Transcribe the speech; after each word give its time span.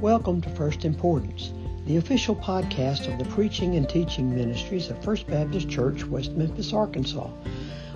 Welcome 0.00 0.40
to 0.40 0.48
First 0.48 0.86
Importance, 0.86 1.52
the 1.84 1.98
official 1.98 2.34
podcast 2.34 3.12
of 3.12 3.18
the 3.18 3.26
preaching 3.34 3.76
and 3.76 3.86
teaching 3.86 4.34
ministries 4.34 4.88
of 4.88 5.04
First 5.04 5.26
Baptist 5.26 5.68
Church, 5.68 6.06
West 6.06 6.32
Memphis, 6.32 6.72
Arkansas. 6.72 7.28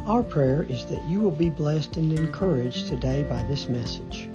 Our 0.05 0.23
prayer 0.23 0.65
is 0.65 0.85
that 0.85 1.03
you 1.09 1.21
will 1.21 1.31
be 1.31 1.49
blessed 1.49 1.97
and 1.97 2.13
encouraged 2.13 2.89
today 2.89 3.23
by 3.23 3.43
this 3.45 3.71
message. 3.71 4.29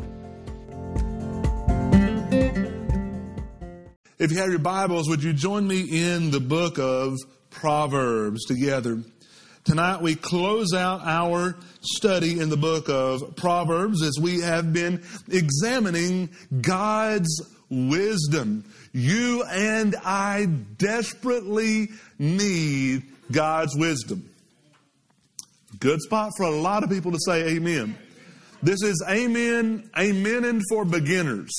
If 4.17 4.31
you 4.31 4.39
have 4.39 4.49
your 4.49 4.57
Bibles, 4.57 5.07
would 5.07 5.21
you 5.21 5.33
join 5.33 5.67
me 5.67 5.81
in 5.81 6.31
the 6.31 6.39
book 6.39 6.79
of 6.79 7.17
Proverbs 7.51 8.45
together? 8.45 9.03
Tonight 9.63 10.01
we 10.01 10.15
close 10.15 10.73
out 10.73 11.01
our 11.03 11.55
study 11.81 12.39
in 12.39 12.49
the 12.49 12.57
book 12.57 12.89
of 12.89 13.35
Proverbs 13.35 14.01
as 14.01 14.17
we 14.19 14.41
have 14.41 14.73
been 14.73 15.03
examining 15.27 16.31
God's 16.61 17.58
wisdom. 17.69 18.65
You 18.91 19.43
and 19.43 19.95
I 20.03 20.45
desperately 20.77 21.89
need 22.17 23.03
God's 23.31 23.75
wisdom. 23.75 24.29
Good 25.79 26.01
spot 26.01 26.31
for 26.35 26.43
a 26.43 26.51
lot 26.51 26.83
of 26.83 26.89
people 26.89 27.11
to 27.11 27.19
say 27.25 27.55
amen. 27.55 27.97
This 28.61 28.81
is 28.83 29.03
amen, 29.07 29.89
amen 29.97 30.43
and 30.43 30.61
for 30.69 30.83
beginners. 30.83 31.51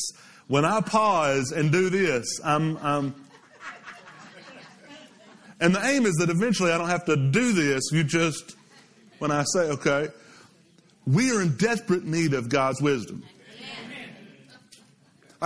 When 0.48 0.64
I 0.64 0.80
pause 0.80 1.52
and 1.52 1.70
do 1.70 1.88
this, 1.88 2.26
I'm, 2.44 2.76
I'm 2.78 3.14
and 5.60 5.74
the 5.74 5.84
aim 5.84 6.06
is 6.06 6.14
that 6.14 6.30
eventually 6.30 6.72
I 6.72 6.78
don't 6.78 6.88
have 6.88 7.04
to 7.04 7.16
do 7.16 7.52
this. 7.52 7.82
You 7.92 8.02
just, 8.02 8.56
when 9.18 9.30
I 9.30 9.44
say, 9.44 9.60
okay, 9.70 10.08
we 11.06 11.30
are 11.32 11.42
in 11.42 11.56
desperate 11.56 12.04
need 12.04 12.32
of 12.32 12.48
God's 12.48 12.80
wisdom. 12.80 13.22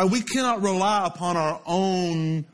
We 0.02 0.22
cannot 0.22 0.62
rely 0.62 1.06
upon 1.06 1.36
our 1.36 1.60
own 1.66 2.46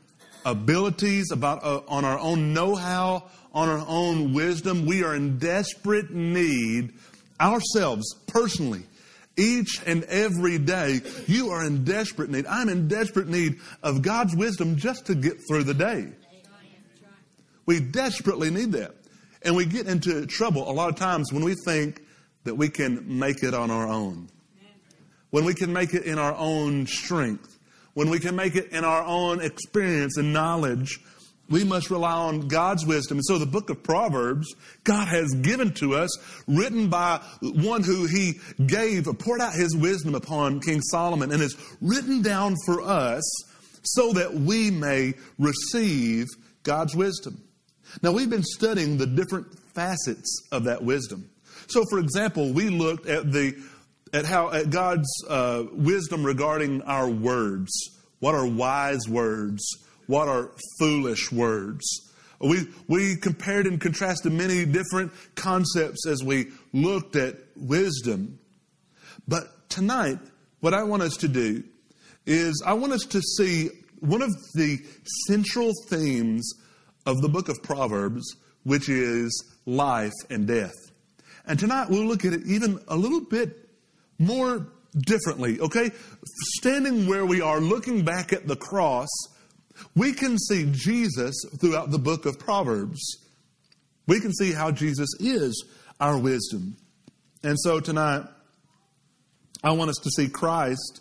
abilities, 0.44 1.30
about 1.30 1.64
uh, 1.64 1.80
on 1.88 2.04
our 2.04 2.18
own 2.18 2.52
know-how, 2.52 3.24
on 3.52 3.68
our 3.68 3.84
own 3.88 4.34
wisdom. 4.34 4.84
We 4.84 5.02
are 5.04 5.14
in 5.14 5.38
desperate 5.38 6.10
need 6.10 6.92
ourselves 7.40 8.14
personally. 8.26 8.82
Each 9.36 9.80
and 9.86 10.04
every 10.04 10.58
day, 10.58 11.00
you 11.26 11.48
are 11.50 11.64
in 11.64 11.84
desperate 11.84 12.28
need. 12.28 12.46
I'm 12.46 12.68
in 12.68 12.88
desperate 12.88 13.28
need 13.28 13.60
of 13.82 14.02
God's 14.02 14.36
wisdom 14.36 14.76
just 14.76 15.06
to 15.06 15.14
get 15.14 15.38
through 15.48 15.64
the 15.64 15.74
day. 15.74 16.08
We 17.64 17.80
desperately 17.80 18.50
need 18.50 18.72
that. 18.72 18.94
And 19.42 19.56
we 19.56 19.64
get 19.64 19.86
into 19.86 20.26
trouble 20.26 20.70
a 20.70 20.72
lot 20.72 20.90
of 20.90 20.96
times 20.96 21.32
when 21.32 21.42
we 21.42 21.54
think 21.64 22.04
that 22.44 22.54
we 22.54 22.68
can 22.68 23.18
make 23.18 23.42
it 23.42 23.54
on 23.54 23.70
our 23.70 23.86
own 23.86 24.28
when 25.30 25.44
we 25.44 25.54
can 25.54 25.72
make 25.72 25.94
it 25.94 26.04
in 26.04 26.18
our 26.18 26.34
own 26.34 26.86
strength, 26.86 27.58
when 27.94 28.10
we 28.10 28.18
can 28.18 28.36
make 28.36 28.56
it 28.56 28.72
in 28.72 28.84
our 28.84 29.04
own 29.04 29.40
experience 29.40 30.16
and 30.16 30.32
knowledge, 30.32 31.00
we 31.48 31.64
must 31.64 31.90
rely 31.90 32.12
on 32.12 32.46
God's 32.46 32.86
wisdom. 32.86 33.18
And 33.18 33.24
so 33.26 33.38
the 33.38 33.46
book 33.46 33.70
of 33.70 33.82
Proverbs, 33.82 34.54
God 34.84 35.08
has 35.08 35.34
given 35.34 35.72
to 35.74 35.96
us, 35.96 36.16
written 36.46 36.88
by 36.88 37.20
one 37.40 37.82
who 37.82 38.06
he 38.06 38.34
gave, 38.64 39.06
poured 39.18 39.40
out 39.40 39.54
his 39.54 39.76
wisdom 39.76 40.14
upon 40.14 40.60
King 40.60 40.80
Solomon, 40.80 41.32
and 41.32 41.42
is 41.42 41.56
written 41.80 42.22
down 42.22 42.54
for 42.64 42.80
us 42.80 43.24
so 43.82 44.12
that 44.12 44.34
we 44.34 44.70
may 44.70 45.14
receive 45.38 46.26
God's 46.62 46.94
wisdom. 46.94 47.42
Now, 48.02 48.12
we've 48.12 48.30
been 48.30 48.44
studying 48.44 48.96
the 48.96 49.06
different 49.06 49.58
facets 49.74 50.46
of 50.52 50.64
that 50.64 50.84
wisdom. 50.84 51.28
So, 51.66 51.84
for 51.90 51.98
example, 51.98 52.52
we 52.52 52.68
looked 52.68 53.06
at 53.06 53.32
the 53.32 53.54
at 54.12 54.24
how 54.24 54.50
at 54.50 54.70
God's 54.70 55.08
uh, 55.28 55.64
wisdom 55.72 56.24
regarding 56.24 56.82
our 56.82 57.08
words. 57.08 57.70
What 58.18 58.34
are 58.34 58.46
wise 58.46 59.08
words? 59.08 59.62
What 60.06 60.28
are 60.28 60.50
foolish 60.78 61.30
words? 61.30 61.84
We, 62.40 62.66
we 62.88 63.16
compared 63.16 63.66
and 63.66 63.80
contrasted 63.80 64.32
many 64.32 64.64
different 64.64 65.12
concepts 65.34 66.06
as 66.06 66.24
we 66.24 66.48
looked 66.72 67.14
at 67.14 67.36
wisdom. 67.54 68.38
But 69.28 69.68
tonight, 69.68 70.18
what 70.60 70.74
I 70.74 70.82
want 70.82 71.02
us 71.02 71.16
to 71.18 71.28
do 71.28 71.62
is 72.26 72.62
I 72.66 72.72
want 72.72 72.92
us 72.92 73.02
to 73.10 73.20
see 73.20 73.68
one 74.00 74.22
of 74.22 74.30
the 74.54 74.78
central 75.26 75.72
themes 75.88 76.54
of 77.06 77.20
the 77.20 77.28
book 77.28 77.48
of 77.48 77.62
Proverbs, 77.62 78.36
which 78.64 78.88
is 78.88 79.44
life 79.66 80.12
and 80.30 80.46
death. 80.46 80.74
And 81.46 81.58
tonight 81.58 81.90
we'll 81.90 82.06
look 82.06 82.24
at 82.24 82.32
it 82.32 82.42
even 82.46 82.80
a 82.88 82.96
little 82.96 83.20
bit 83.20 83.69
more 84.20 84.68
differently, 84.96 85.58
okay? 85.60 85.90
Standing 86.58 87.08
where 87.08 87.26
we 87.26 87.40
are, 87.40 87.60
looking 87.60 88.04
back 88.04 88.32
at 88.32 88.46
the 88.46 88.56
cross, 88.56 89.08
we 89.96 90.12
can 90.12 90.38
see 90.38 90.70
Jesus 90.70 91.34
throughout 91.58 91.90
the 91.90 91.98
book 91.98 92.26
of 92.26 92.38
Proverbs. 92.38 93.00
We 94.06 94.20
can 94.20 94.32
see 94.32 94.52
how 94.52 94.70
Jesus 94.70 95.08
is 95.18 95.64
our 95.98 96.18
wisdom. 96.18 96.76
And 97.42 97.56
so 97.58 97.80
tonight, 97.80 98.24
I 99.62 99.72
want 99.72 99.90
us 99.90 99.96
to 100.02 100.10
see 100.10 100.28
Christ 100.28 101.00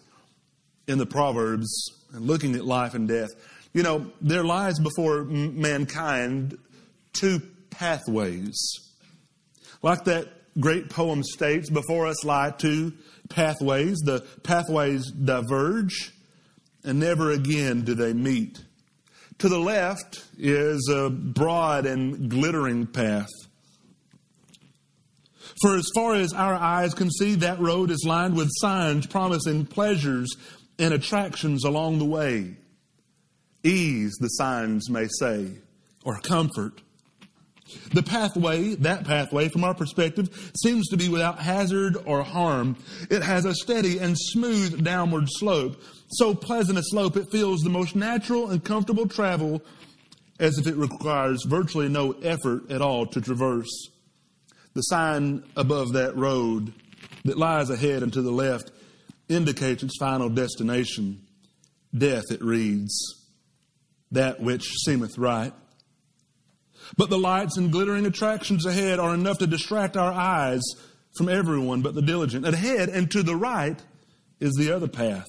in 0.88 0.97
the 0.97 1.06
Proverbs 1.06 1.69
and 2.13 2.25
looking 2.25 2.56
at 2.56 2.66
life 2.66 2.94
and 2.94 3.07
death. 3.07 3.30
You 3.74 3.84
know, 3.84 4.12
there 4.22 4.44
lies 4.44 4.80
before 4.80 5.24
mankind 5.24 6.57
two 7.13 7.41
pathways. 7.69 8.57
Like 9.81 10.06
that 10.06 10.28
great 10.59 10.89
poem 10.89 11.23
states, 11.23 11.69
before 11.69 12.07
us 12.07 12.23
lie 12.23 12.51
two 12.51 12.93
pathways. 13.29 13.97
The 13.99 14.25
pathways 14.43 15.11
diverge, 15.11 16.13
and 16.83 16.99
never 16.99 17.31
again 17.31 17.83
do 17.83 17.93
they 17.93 18.13
meet. 18.13 18.59
To 19.39 19.49
the 19.49 19.59
left 19.59 20.25
is 20.37 20.89
a 20.93 21.09
broad 21.09 21.85
and 21.85 22.29
glittering 22.29 22.87
path. 22.87 23.29
For 25.61 25.75
as 25.75 25.89
far 25.95 26.15
as 26.15 26.33
our 26.33 26.53
eyes 26.53 26.93
can 26.93 27.09
see, 27.09 27.35
that 27.35 27.59
road 27.59 27.91
is 27.91 28.05
lined 28.05 28.35
with 28.35 28.49
signs 28.59 29.07
promising 29.07 29.65
pleasures 29.65 30.35
and 30.77 30.93
attractions 30.93 31.63
along 31.65 31.99
the 31.99 32.05
way. 32.05 32.57
Ease, 33.63 34.15
the 34.19 34.27
signs 34.27 34.89
may 34.89 35.07
say, 35.19 35.51
or 36.03 36.19
comfort. 36.19 36.81
The 37.94 38.03
pathway, 38.03 38.75
that 38.75 39.06
pathway, 39.06 39.50
from 39.50 39.63
our 39.63 39.74
perspective, 39.74 40.52
seems 40.62 40.88
to 40.90 40.97
be 40.97 41.09
without 41.09 41.40
hazard 41.40 41.97
or 42.06 42.24
harm. 42.24 42.78
It 43.09 43.22
has 43.22 43.46
a 43.46 43.56
steady 43.56 44.00
and 44.00 44.16
smooth 44.18 44.84
downward 44.84 45.28
slope. 45.28 45.81
So 46.09 46.34
pleasant 46.34 46.78
a 46.78 46.84
slope, 46.84 47.18
it 47.18 47.31
feels 47.31 47.62
the 47.62 47.69
most 47.69 47.96
natural 47.96 48.50
and 48.50 48.63
comfortable 48.63 49.07
travel 49.07 49.62
as 50.40 50.57
if 50.57 50.68
it 50.68 50.75
requires 50.75 51.44
virtually 51.46 51.90
no 51.90 52.13
effort 52.24 52.72
at 52.72 52.81
all 52.81 53.06
to 53.07 53.22
traverse. 53.22 53.90
The 54.74 54.81
sign 54.81 55.44
above 55.56 55.94
that 55.94 56.16
road 56.16 56.74
that 57.25 57.38
lies 57.38 57.69
ahead 57.69 58.03
and 58.03 58.13
to 58.13 58.22
the 58.22 58.31
left 58.31 58.72
indicates 59.28 59.84
its 59.84 59.97
final 60.00 60.30
destination. 60.30 61.22
Death, 61.96 62.31
it 62.31 62.41
reads, 62.41 63.19
that 64.12 64.40
which 64.40 64.68
seemeth 64.86 65.18
right. 65.18 65.53
But 66.97 67.09
the 67.09 67.19
lights 67.19 67.57
and 67.57 67.72
glittering 67.72 68.05
attractions 68.05 68.66
ahead 68.66 69.00
are 69.00 69.13
enough 69.13 69.38
to 69.39 69.47
distract 69.47 69.97
our 69.97 70.11
eyes 70.11 70.61
from 71.16 71.29
everyone 71.29 71.81
but 71.81 71.95
the 71.95 72.01
diligent. 72.01 72.47
Ahead 72.47 72.89
and 72.89 73.09
to 73.11 73.23
the 73.23 73.35
right 73.35 73.79
is 74.39 74.53
the 74.53 74.72
other 74.75 74.88
path. 74.88 75.27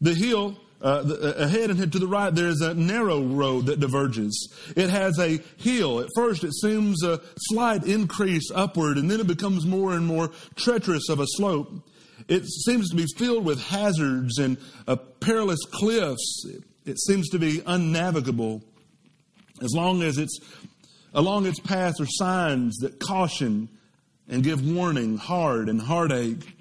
The 0.00 0.14
hill 0.14 0.58
uh, 0.80 1.02
the, 1.02 1.14
uh, 1.14 1.44
ahead 1.44 1.70
and 1.70 1.92
to 1.92 1.98
the 1.98 2.06
right, 2.06 2.32
there 2.32 2.46
is 2.46 2.60
a 2.60 2.72
narrow 2.74 3.20
road 3.20 3.66
that 3.66 3.80
diverges. 3.80 4.52
It 4.76 4.90
has 4.90 5.18
a 5.18 5.40
hill. 5.56 6.00
At 6.00 6.08
first, 6.14 6.44
it 6.44 6.54
seems 6.54 7.02
a 7.02 7.20
slight 7.36 7.84
increase 7.84 8.50
upward, 8.54 8.96
and 8.96 9.10
then 9.10 9.18
it 9.18 9.26
becomes 9.26 9.66
more 9.66 9.94
and 9.94 10.06
more 10.06 10.30
treacherous 10.54 11.08
of 11.08 11.18
a 11.18 11.26
slope. 11.26 11.68
It 12.28 12.46
seems 12.46 12.90
to 12.90 12.96
be 12.96 13.06
filled 13.16 13.44
with 13.44 13.60
hazards 13.60 14.38
and 14.38 14.56
uh, 14.86 14.96
perilous 14.96 15.64
cliffs. 15.64 16.46
It 16.84 17.00
seems 17.00 17.28
to 17.30 17.38
be 17.38 17.60
unnavigable. 17.66 18.62
As 19.60 19.72
long 19.74 20.02
as 20.02 20.18
it's 20.18 20.38
along 21.14 21.46
its 21.46 21.60
path 21.60 22.00
are 22.00 22.06
signs 22.06 22.76
that 22.76 23.00
caution 23.00 23.68
and 24.28 24.42
give 24.42 24.64
warning, 24.66 25.16
hard 25.16 25.68
and 25.68 25.80
heartache. 25.80 26.56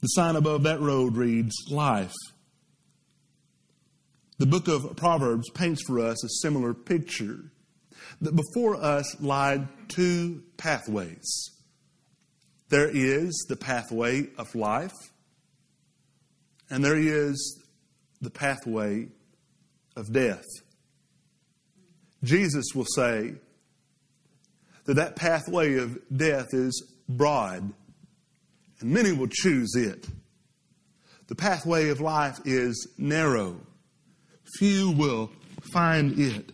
The 0.00 0.08
sign 0.08 0.36
above 0.36 0.62
that 0.62 0.80
road 0.80 1.16
reads 1.16 1.54
life. 1.70 2.14
The 4.38 4.46
book 4.46 4.68
of 4.68 4.96
Proverbs 4.96 5.50
paints 5.50 5.82
for 5.86 5.98
us 5.98 6.22
a 6.24 6.28
similar 6.40 6.72
picture 6.72 7.50
that 8.20 8.36
before 8.36 8.76
us 8.76 9.20
lie 9.20 9.66
two 9.88 10.44
pathways. 10.56 11.50
There 12.68 12.88
is 12.88 13.46
the 13.48 13.56
pathway 13.56 14.28
of 14.36 14.54
life, 14.54 14.92
and 16.70 16.84
there 16.84 16.96
is 16.96 17.60
the 18.20 18.30
pathway 18.30 19.08
of 19.96 20.12
death. 20.12 20.44
Jesus 22.22 22.66
will 22.74 22.86
say 22.86 23.34
that 24.84 24.94
that 24.94 25.16
pathway 25.16 25.74
of 25.74 25.98
death 26.14 26.48
is 26.52 26.92
broad, 27.08 27.72
and 28.80 28.90
many 28.90 29.12
will 29.12 29.28
choose 29.30 29.74
it. 29.76 30.06
The 31.28 31.34
pathway 31.34 31.90
of 31.90 32.00
life 32.00 32.38
is 32.44 32.88
narrow. 32.96 33.60
Few 34.58 34.90
will 34.92 35.30
find 35.72 36.18
it. 36.18 36.52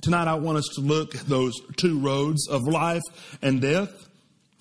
Tonight, 0.00 0.28
I 0.28 0.34
want 0.34 0.56
us 0.56 0.68
to 0.76 0.80
look 0.80 1.14
at 1.14 1.26
those 1.26 1.52
two 1.76 2.00
roads 2.00 2.48
of 2.48 2.62
life 2.62 3.02
and 3.42 3.60
death. 3.60 3.92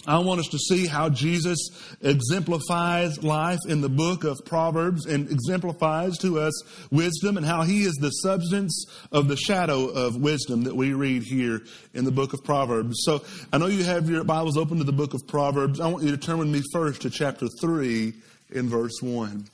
I 0.08 0.18
want 0.20 0.40
us 0.40 0.48
to 0.48 0.58
see 0.58 0.88
how 0.88 1.10
Jesus 1.10 1.58
exemplifies 2.02 3.22
life 3.22 3.60
in 3.68 3.82
the 3.82 3.90
book 3.90 4.24
of 4.24 4.40
Proverbs 4.46 5.06
and 5.06 5.30
exemplifies 5.30 6.18
to 6.20 6.40
us 6.40 6.54
wisdom 6.90 7.36
and 7.36 7.46
how 7.46 7.64
he 7.64 7.84
is 7.84 7.96
the 7.96 8.10
substance 8.10 8.86
of 9.12 9.28
the 9.28 9.36
shadow 9.36 9.88
of 9.88 10.16
wisdom 10.16 10.64
that 10.64 10.76
we 10.76 10.94
read 10.94 11.24
here 11.24 11.62
in 11.94 12.06
the 12.06 12.12
book 12.12 12.32
of 12.34 12.44
Proverbs. 12.46 13.02
So 13.04 13.24
I 13.52 13.58
know 13.58 13.68
you 13.68 13.84
have 13.84 14.10
your 14.10 14.24
Bibles 14.24 14.58
open 14.58 14.78
to 14.78 14.86
the 14.86 14.94
book 14.94 15.14
of 15.14 15.28
Proverbs. 15.28 15.82
I 15.82 15.88
want 15.88 16.06
you 16.06 16.12
to 16.12 16.18
turn 16.18 16.38
with 16.38 16.48
me 16.48 16.62
first 16.72 17.02
to 17.02 17.10
chapter 17.10 17.48
3 17.62 18.14
in 18.52 18.70
verse 18.70 19.02
1. 19.02 19.46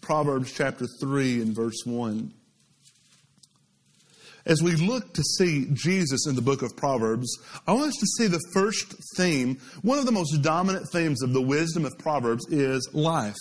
Proverbs 0.00 0.52
chapter 0.52 0.86
3 1.00 1.42
in 1.42 1.54
verse 1.54 1.86
1. 1.86 2.32
As 4.44 4.62
we 4.62 4.74
look 4.74 5.14
to 5.14 5.22
see 5.22 5.68
Jesus 5.72 6.26
in 6.26 6.34
the 6.34 6.42
book 6.42 6.62
of 6.62 6.76
Proverbs, 6.76 7.38
I 7.66 7.72
want 7.72 7.88
us 7.88 7.96
to 8.00 8.06
see 8.06 8.26
the 8.26 8.40
first 8.52 8.94
theme. 9.16 9.58
One 9.82 9.98
of 9.98 10.06
the 10.06 10.12
most 10.12 10.42
dominant 10.42 10.88
themes 10.90 11.22
of 11.22 11.32
the 11.32 11.42
wisdom 11.42 11.84
of 11.84 11.96
Proverbs 11.98 12.46
is 12.50 12.88
life. 12.92 13.36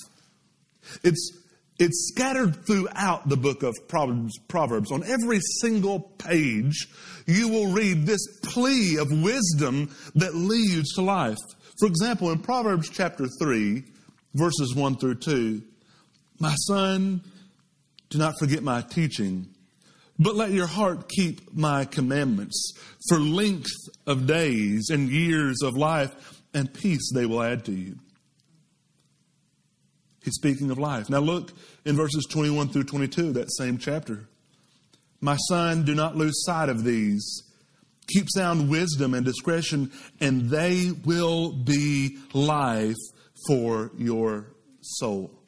It's, 1.03 1.39
it's 1.79 2.11
scattered 2.13 2.65
throughout 2.67 3.27
the 3.27 3.37
book 3.37 3.63
of 3.63 3.75
Proverbs, 3.87 4.37
Proverbs. 4.47 4.91
On 4.91 5.03
every 5.03 5.39
single 5.59 5.99
page, 5.99 6.87
you 7.25 7.49
will 7.49 7.71
read 7.71 8.05
this 8.05 8.25
plea 8.43 8.97
of 8.97 9.11
wisdom 9.23 9.89
that 10.15 10.35
leads 10.35 10.93
to 10.93 11.01
life. 11.01 11.37
For 11.79 11.87
example, 11.87 12.29
in 12.31 12.39
Proverbs 12.39 12.89
chapter 12.89 13.27
3, 13.41 13.83
verses 14.35 14.75
1 14.75 14.97
through 14.97 15.15
2, 15.15 15.63
My 16.39 16.53
son, 16.67 17.21
do 18.11 18.19
not 18.19 18.35
forget 18.39 18.61
my 18.61 18.81
teaching 18.81 19.47
but 20.21 20.35
let 20.35 20.51
your 20.51 20.67
heart 20.67 21.09
keep 21.09 21.51
my 21.53 21.83
commandments. 21.83 22.73
For 23.09 23.17
length 23.17 23.71
of 24.05 24.27
days 24.27 24.89
and 24.91 25.09
years 25.09 25.61
of 25.63 25.75
life 25.75 26.43
and 26.53 26.71
peace 26.71 27.11
they 27.13 27.25
will 27.25 27.41
add 27.41 27.65
to 27.65 27.71
you. 27.71 27.95
He's 30.23 30.35
speaking 30.35 30.69
of 30.69 30.77
life. 30.77 31.09
Now 31.09 31.19
look 31.19 31.51
in 31.85 31.95
verses 31.95 32.27
21 32.29 32.69
through 32.69 32.83
22, 32.83 33.33
that 33.33 33.51
same 33.51 33.79
chapter. 33.79 34.27
My 35.21 35.37
son, 35.49 35.83
do 35.85 35.95
not 35.95 36.15
lose 36.15 36.43
sight 36.45 36.69
of 36.69 36.83
these. 36.83 37.43
Keep 38.07 38.27
sound 38.29 38.69
wisdom 38.69 39.15
and 39.15 39.25
discretion, 39.25 39.91
and 40.19 40.49
they 40.49 40.91
will 41.03 41.51
be 41.51 42.17
life 42.33 42.95
for 43.47 43.91
your 43.97 44.53
soul. 44.81 45.40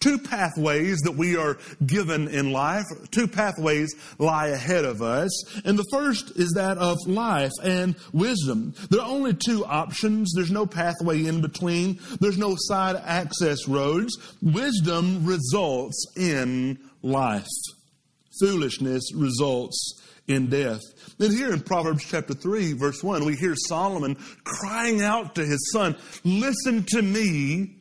Two 0.00 0.18
pathways 0.18 0.98
that 1.00 1.16
we 1.16 1.36
are 1.36 1.56
given 1.86 2.28
in 2.28 2.52
life, 2.52 2.84
two 3.10 3.26
pathways 3.26 3.94
lie 4.18 4.48
ahead 4.48 4.84
of 4.84 5.02
us. 5.02 5.30
And 5.64 5.78
the 5.78 5.86
first 5.90 6.32
is 6.36 6.52
that 6.56 6.78
of 6.78 6.98
life 7.06 7.52
and 7.62 7.96
wisdom. 8.12 8.74
There 8.90 9.00
are 9.00 9.08
only 9.08 9.34
two 9.34 9.64
options. 9.64 10.32
There's 10.34 10.50
no 10.50 10.66
pathway 10.66 11.24
in 11.24 11.40
between. 11.40 12.00
There's 12.20 12.38
no 12.38 12.56
side 12.58 13.00
access 13.04 13.66
roads. 13.66 14.16
Wisdom 14.42 15.24
results 15.24 16.06
in 16.16 16.78
life. 17.02 17.46
Foolishness 18.40 19.12
results 19.14 20.02
in 20.26 20.48
death. 20.48 20.80
Then 21.18 21.30
here 21.30 21.52
in 21.52 21.60
Proverbs 21.60 22.04
chapter 22.04 22.34
3 22.34 22.72
verse 22.72 23.02
1, 23.02 23.24
we 23.24 23.36
hear 23.36 23.54
Solomon 23.68 24.16
crying 24.42 25.02
out 25.02 25.34
to 25.36 25.44
his 25.44 25.70
son, 25.72 25.96
listen 26.24 26.84
to 26.88 27.02
me 27.02 27.76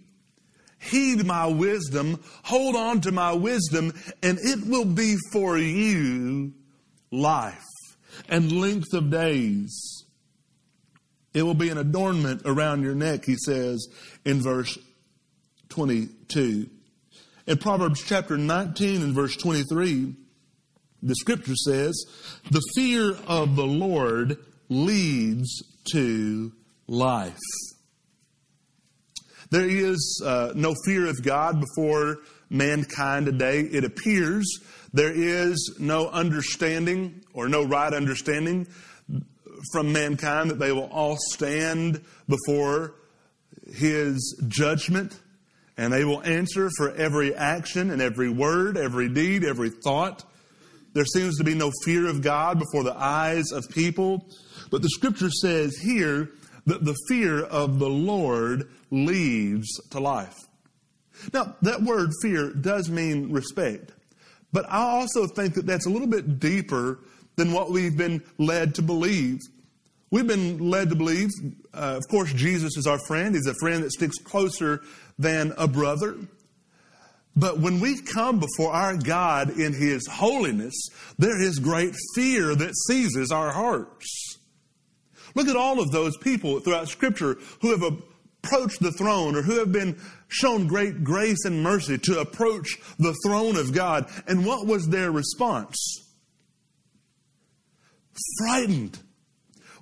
Heed 0.84 1.26
my 1.26 1.48
wisdom, 1.48 2.20
hold 2.44 2.76
on 2.76 3.02
to 3.02 3.12
my 3.12 3.34
wisdom, 3.34 3.94
and 4.22 4.38
it 4.42 4.66
will 4.68 4.86
be 4.86 5.16
for 5.32 5.58
you 5.58 6.54
life 7.12 7.64
and 8.28 8.52
length 8.52 8.94
of 8.94 9.10
days. 9.10 10.06
It 11.34 11.44
will 11.44 11.54
be 11.54 11.70
an 11.70 11.78
adornment 11.78 12.44
around 12.46 12.84
your 12.84 12.96
neck, 12.96 13.26
he 13.26 13.36
says 13.36 13.88
in 14.26 14.42
verse 14.42 14.78
22. 15.70 16.70
In 17.48 17.58
Proverbs 17.58 18.04
chapter 18.06 18.38
19 18.38 19.02
and 19.02 19.16
verse 19.16 19.36
23, 19.38 20.14
the 21.02 21.16
scripture 21.16 21.56
says, 21.56 22.06
The 22.52 22.62
fear 22.76 23.16
of 23.28 23.56
the 23.56 23.66
Lord 23.66 24.38
leads 24.70 25.64
to 25.92 26.52
life. 26.88 27.40
There 29.54 29.70
is 29.70 30.20
uh, 30.26 30.52
no 30.56 30.74
fear 30.84 31.06
of 31.06 31.22
God 31.22 31.60
before 31.60 32.22
mankind 32.50 33.28
today. 33.28 33.60
It 33.60 33.84
appears 33.84 34.48
there 34.94 35.14
is 35.14 35.76
no 35.78 36.10
understanding 36.10 37.24
or 37.36 37.48
no 37.48 37.64
right 37.64 37.94
understanding 37.94 38.66
from 39.72 39.94
mankind 39.94 40.50
that 40.50 40.58
they 40.58 40.72
will 40.72 40.90
all 40.92 41.18
stand 41.20 42.04
before 42.28 42.96
his 43.76 44.44
judgment 44.48 45.20
and 45.78 45.94
they 45.94 46.04
will 46.04 46.24
answer 46.24 46.72
for 46.76 46.90
every 46.96 47.36
action 47.36 47.92
and 47.92 48.02
every 48.02 48.32
word, 48.32 48.76
every 48.76 49.08
deed, 49.08 49.44
every 49.44 49.70
thought. 49.70 50.24
There 50.94 51.06
seems 51.06 51.38
to 51.38 51.44
be 51.44 51.54
no 51.54 51.72
fear 51.86 52.08
of 52.08 52.24
God 52.24 52.58
before 52.58 52.84
the 52.84 52.98
eyes 52.98 53.52
of 53.52 53.70
people. 53.70 54.26
But 54.72 54.82
the 54.82 54.90
scripture 54.90 55.30
says 55.30 55.78
here 55.78 56.32
that 56.66 56.86
the 56.86 56.96
fear 57.08 57.44
of 57.44 57.80
the 57.80 57.90
Lord 57.90 58.70
leads 58.92 59.68
to 59.90 60.00
life. 60.00 60.38
Now, 61.34 61.56
that 61.62 61.82
word 61.82 62.12
fear 62.22 62.52
does 62.52 62.90
mean 62.90 63.32
respect, 63.32 63.92
but 64.52 64.66
I 64.70 64.82
also 64.82 65.28
think 65.28 65.56
that 65.56 65.66
that's 65.66 65.86
a 65.86 65.90
little 65.90 66.08
bit 66.08 66.40
deeper 66.40 67.00
than 67.36 67.52
what 67.52 67.72
we've 67.72 67.98
been 67.98 68.24
led 68.38 68.76
to 68.76 68.82
believe. 68.82 69.40
We've 70.12 70.28
been 70.28 70.70
led 70.70 70.90
to 70.90 70.96
believe, 70.96 71.30
uh, 71.74 71.98
of 71.98 72.04
course, 72.10 72.32
Jesus 72.34 72.78
is 72.78 72.86
our 72.86 73.00
friend. 73.08 73.34
He's 73.34 73.48
a 73.48 73.56
friend 73.60 73.84
that 73.84 73.92
sticks 73.92 74.18
closer 74.20 74.82
than 75.18 75.54
a 75.58 75.68
brother. 75.68 76.18
But 77.36 77.60
when 77.60 77.80
we 77.80 78.00
come 78.00 78.40
before 78.40 78.72
our 78.72 78.96
God 78.96 79.58
in 79.58 79.74
His 79.74 80.06
holiness, 80.08 80.74
there 81.18 81.42
is 81.42 81.58
great 81.58 81.96
fear 82.16 82.54
that 82.54 82.76
seizes 82.88 83.32
our 83.32 83.52
hearts. 83.52 84.33
Look 85.36 85.48
at 85.48 85.56
all 85.56 85.80
of 85.80 85.92
those 85.92 86.16
people 86.18 86.60
throughout 86.60 86.90
Scripture 86.90 87.38
who 87.62 87.72
have 87.72 87.84
approached 87.84 88.82
the 88.82 88.92
throne 88.92 89.36
or 89.36 89.42
who 89.42 89.60
have 89.60 89.72
been 89.72 90.00
shown 90.28 90.68
great 90.68 91.04
grace 91.04 91.46
and 91.46 91.64
mercy 91.64 91.98
to 91.98 92.20
approach 92.20 92.78
the 93.00 93.16
throne 93.26 93.56
of 93.56 93.74
God. 93.74 94.10
And 94.28 94.46
what 94.46 94.68
was 94.68 94.88
their 94.88 95.12
response? 95.12 95.78
Frightened. 98.40 99.00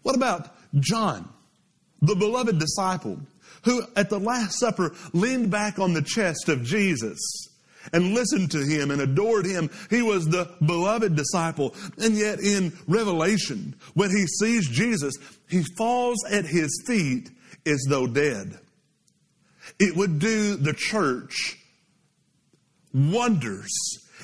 What 0.04 0.16
about 0.16 0.56
John, 0.80 1.30
the 2.02 2.16
beloved 2.16 2.60
disciple, 2.60 3.20
who 3.64 3.84
at 3.96 4.10
the 4.10 4.20
Last 4.20 4.60
Supper 4.60 4.96
leaned 5.14 5.52
back 5.52 5.80
on 5.80 5.94
the 5.94 6.02
chest 6.02 6.50
of 6.50 6.64
Jesus? 6.64 7.20
And 7.94 8.14
listened 8.14 8.52
to 8.52 8.64
him 8.64 8.92
and 8.92 9.02
adored 9.02 9.46
him. 9.46 9.70
He 9.90 10.02
was 10.02 10.26
the 10.26 10.50
beloved 10.66 11.16
disciple. 11.16 11.76
And 11.98 12.16
yet 12.16 12.40
in 12.40 12.74
Revelation, 12.88 13.76
when 13.94 14.10
he 14.10 14.26
sees 14.28 14.70
Jesus, 14.70 15.16
he 15.50 15.64
falls 15.78 16.24
at 16.30 16.46
his 16.46 16.84
feet 16.88 17.30
as 17.66 17.86
though 17.90 18.08
dead. 18.08 18.60
It 19.80 19.96
would 19.96 20.20
do 20.20 20.56
the 20.58 20.74
church 20.74 21.58
wonders 22.94 23.72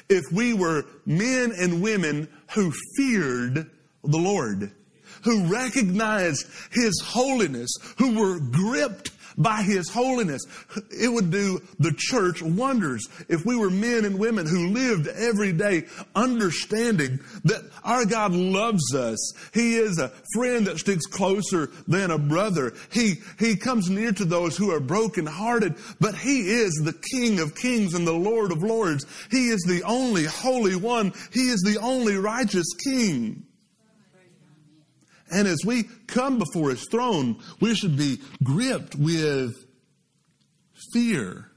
if 0.10 0.24
we 0.32 0.54
were 0.54 0.86
men 1.06 1.52
and 1.58 1.82
women 1.82 2.28
who 2.54 2.72
feared 2.96 3.70
the 4.04 4.18
Lord, 4.18 4.72
who 5.24 5.46
recognized 5.46 6.46
his 6.72 7.02
holiness, 7.04 7.70
who 7.98 8.20
were 8.20 8.40
gripped 8.40 9.12
by 9.38 9.62
His 9.62 9.90
holiness. 9.90 10.42
It 10.92 11.10
would 11.10 11.32
do 11.32 11.62
the 11.80 11.94
church 11.98 12.42
wonders 12.42 13.08
if 13.30 13.46
we 13.46 13.56
were 13.56 13.70
men 13.70 14.06
and 14.06 14.20
women 14.20 14.46
who 14.46 14.70
lived 14.70 15.08
every 15.08 15.54
day 15.54 15.86
understanding 16.16 17.20
that 17.44 17.70
our 17.84 18.06
God 18.06 18.34
loves 18.34 18.94
us. 18.94 19.34
He 19.54 19.76
is 19.76 20.00
a 20.00 20.12
friend 20.34 20.68
that 20.68 20.80
sticks 20.80 21.06
closer 21.06 21.70
than 21.88 22.12
a 22.12 22.18
brother. 22.18 22.74
He, 22.92 23.16
He 23.40 23.56
comes 23.56 23.90
near 23.90 24.12
to 24.14 24.26
those 24.26 24.58
who 24.58 24.72
are 24.72 24.80
brokenhearted, 24.80 25.76
but 26.00 26.16
He 26.16 26.50
is 26.50 26.74
the 26.84 26.96
King 27.12 27.40
of 27.40 27.56
kings 27.56 27.94
and 27.94 28.08
the 28.08 28.14
Lord 28.14 28.52
of 28.52 28.64
lords. 28.64 29.06
He 29.32 29.50
is 29.50 29.62
the 29.68 29.84
only 29.84 30.26
holy 30.26 30.76
one. 30.76 31.14
He 31.32 31.50
is 31.50 31.62
the 31.62 31.80
only 31.82 32.16
righteous 32.16 32.68
King. 32.84 33.47
And 35.32 35.48
as 35.48 35.60
we 35.66 35.84
come 36.08 36.40
before 36.40 36.70
his 36.70 36.86
throne, 36.90 37.38
we 37.60 37.76
should 37.76 37.98
be 37.98 38.20
gripped 38.44 38.96
with 38.96 39.54
fear. 40.94 41.50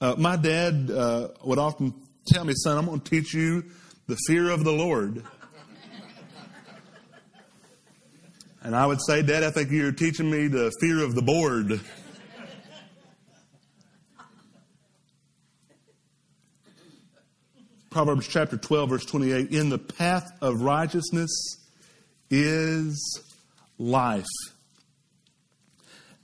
Uh, 0.00 0.14
my 0.18 0.36
dad 0.36 0.90
uh, 0.90 1.28
would 1.44 1.58
often 1.58 1.94
tell 2.26 2.44
me, 2.44 2.54
son, 2.56 2.78
I'm 2.78 2.86
going 2.86 3.00
to 3.00 3.10
teach 3.10 3.34
you 3.34 3.64
the 4.06 4.16
fear 4.26 4.50
of 4.50 4.64
the 4.64 4.72
Lord. 4.72 5.22
and 8.62 8.74
I 8.74 8.86
would 8.86 9.00
say, 9.02 9.22
Dad, 9.22 9.44
I 9.44 9.50
think 9.50 9.70
you're 9.70 9.92
teaching 9.92 10.30
me 10.30 10.48
the 10.48 10.72
fear 10.80 11.04
of 11.04 11.14
the 11.14 11.22
board. 11.22 11.80
Proverbs 17.90 18.28
chapter 18.28 18.56
12, 18.56 18.88
verse 18.88 19.04
28 19.04 19.50
In 19.50 19.68
the 19.68 19.78
path 19.78 20.30
of 20.40 20.62
righteousness 20.62 21.56
is 22.30 23.20
life, 23.78 24.28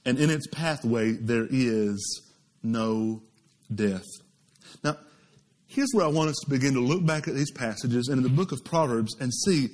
and 0.05 0.17
in 0.21 0.31
its 0.31 0.47
pathway 0.47 1.11
there 1.13 1.47
is 1.51 2.23
no 2.63 3.21
death. 3.75 4.05
Now, 4.85 4.97
here's 5.67 5.91
where 5.93 6.07
I 6.07 6.09
want 6.09 6.31
us 6.31 6.37
to 6.45 6.51
begin 6.51 6.75
to 6.75 6.81
look 6.81 7.05
back 7.05 7.27
at 7.27 7.35
these 7.35 7.51
passages 7.51 8.07
and 8.07 8.19
in 8.19 8.23
the 8.23 8.29
book 8.29 8.53
of 8.53 8.65
Proverbs 8.65 9.17
and 9.19 9.35
see 9.35 9.71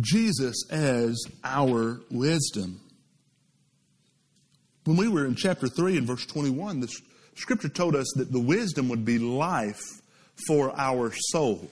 Jesus 0.00 0.64
as 0.70 1.22
our 1.44 2.00
wisdom. 2.10 2.80
When 4.84 4.96
we 4.96 5.08
were 5.08 5.26
in 5.26 5.34
chapter 5.34 5.68
3 5.68 5.98
and 5.98 6.06
verse 6.06 6.24
21, 6.24 6.80
the 6.80 6.88
scripture 7.34 7.68
told 7.68 7.94
us 7.94 8.10
that 8.16 8.32
the 8.32 8.40
wisdom 8.40 8.88
would 8.88 9.04
be 9.04 9.18
life 9.18 9.99
for 10.46 10.72
our 10.76 11.12
soul. 11.14 11.70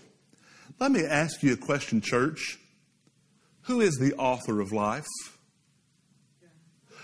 Let 0.78 0.92
me 0.92 1.04
ask 1.04 1.42
you 1.42 1.54
a 1.54 1.56
question, 1.56 2.00
church. 2.00 2.58
Who 3.62 3.80
is 3.80 3.96
the 3.96 4.14
author 4.14 4.60
of 4.60 4.72
life? 4.72 5.06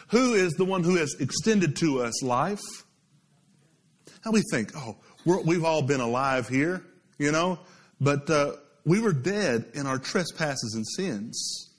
Who 0.09 0.35
is 0.35 0.52
the 0.52 0.64
one 0.64 0.83
who 0.83 0.97
has 0.97 1.14
extended 1.18 1.76
to 1.76 2.02
us 2.02 2.23
life? 2.23 2.62
And 4.25 4.33
we 4.33 4.42
think, 4.50 4.73
oh, 4.76 4.97
we 5.25 5.54
have 5.54 5.64
all 5.64 5.83
been 5.83 6.00
alive 6.00 6.49
here, 6.49 6.85
you 7.18 7.33
know, 7.33 7.59
but 8.00 8.28
uh, 8.30 8.52
we 8.85 9.00
were 9.00 9.12
dead 9.12 9.66
in 9.75 9.87
our 9.87 9.99
trespasses 9.99 10.75
and 10.75 10.87
sins. 10.87 11.71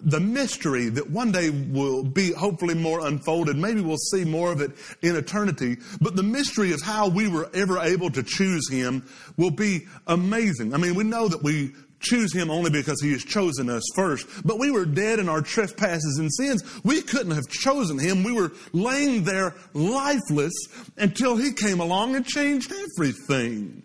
The 0.00 0.20
mystery 0.20 0.88
that 0.90 1.10
one 1.10 1.32
day 1.32 1.50
will 1.50 2.02
be 2.02 2.32
hopefully 2.32 2.74
more 2.74 3.06
unfolded. 3.06 3.56
Maybe 3.56 3.80
we'll 3.80 3.96
see 3.96 4.24
more 4.24 4.52
of 4.52 4.60
it 4.60 4.72
in 5.02 5.16
eternity. 5.16 5.76
But 6.00 6.16
the 6.16 6.22
mystery 6.22 6.72
of 6.72 6.82
how 6.82 7.08
we 7.08 7.28
were 7.28 7.50
ever 7.54 7.78
able 7.78 8.10
to 8.10 8.22
choose 8.22 8.68
Him 8.70 9.08
will 9.36 9.50
be 9.50 9.86
amazing. 10.06 10.74
I 10.74 10.78
mean, 10.78 10.94
we 10.94 11.04
know 11.04 11.28
that 11.28 11.42
we 11.42 11.72
choose 12.00 12.34
him 12.34 12.50
only 12.50 12.70
because 12.70 13.00
he 13.00 13.12
has 13.12 13.24
chosen 13.24 13.70
us 13.70 13.82
first. 13.94 14.26
But 14.44 14.58
we 14.58 14.70
were 14.70 14.84
dead 14.84 15.18
in 15.18 15.28
our 15.28 15.42
trespasses 15.42 16.18
and 16.18 16.32
sins. 16.32 16.62
We 16.84 17.02
couldn't 17.02 17.32
have 17.32 17.48
chosen 17.48 17.98
him. 17.98 18.22
We 18.22 18.32
were 18.32 18.52
laying 18.72 19.24
there 19.24 19.54
lifeless 19.72 20.52
until 20.96 21.36
he 21.36 21.52
came 21.52 21.80
along 21.80 22.14
and 22.14 22.24
changed 22.24 22.72
everything. 22.72 23.82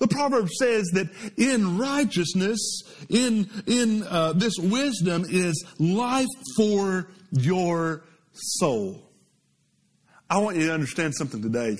The 0.00 0.08
proverb 0.08 0.48
says 0.48 0.90
that 0.94 1.08
in 1.36 1.78
righteousness, 1.78 2.58
in, 3.10 3.48
in 3.66 4.02
uh, 4.02 4.32
this 4.32 4.54
wisdom 4.58 5.26
is 5.28 5.62
life 5.78 6.26
for 6.56 7.10
your 7.30 8.02
soul. 8.32 9.02
I 10.28 10.38
want 10.38 10.56
you 10.56 10.66
to 10.68 10.74
understand 10.74 11.14
something 11.14 11.42
today. 11.42 11.76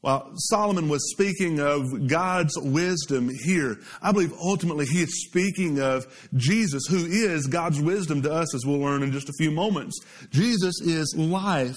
While 0.00 0.32
Solomon 0.34 0.88
was 0.88 1.10
speaking 1.12 1.60
of 1.60 2.08
God's 2.08 2.56
wisdom 2.58 3.30
here, 3.44 3.78
I 4.02 4.10
believe 4.10 4.32
ultimately 4.32 4.86
he 4.86 5.02
is 5.02 5.26
speaking 5.26 5.80
of 5.80 6.06
Jesus, 6.34 6.86
who 6.88 7.04
is 7.04 7.46
God's 7.46 7.80
wisdom 7.80 8.22
to 8.22 8.32
us, 8.32 8.52
as 8.54 8.66
we'll 8.66 8.80
learn 8.80 9.04
in 9.04 9.12
just 9.12 9.28
a 9.28 9.34
few 9.38 9.52
moments. 9.52 9.98
Jesus 10.30 10.80
is 10.80 11.14
life 11.16 11.74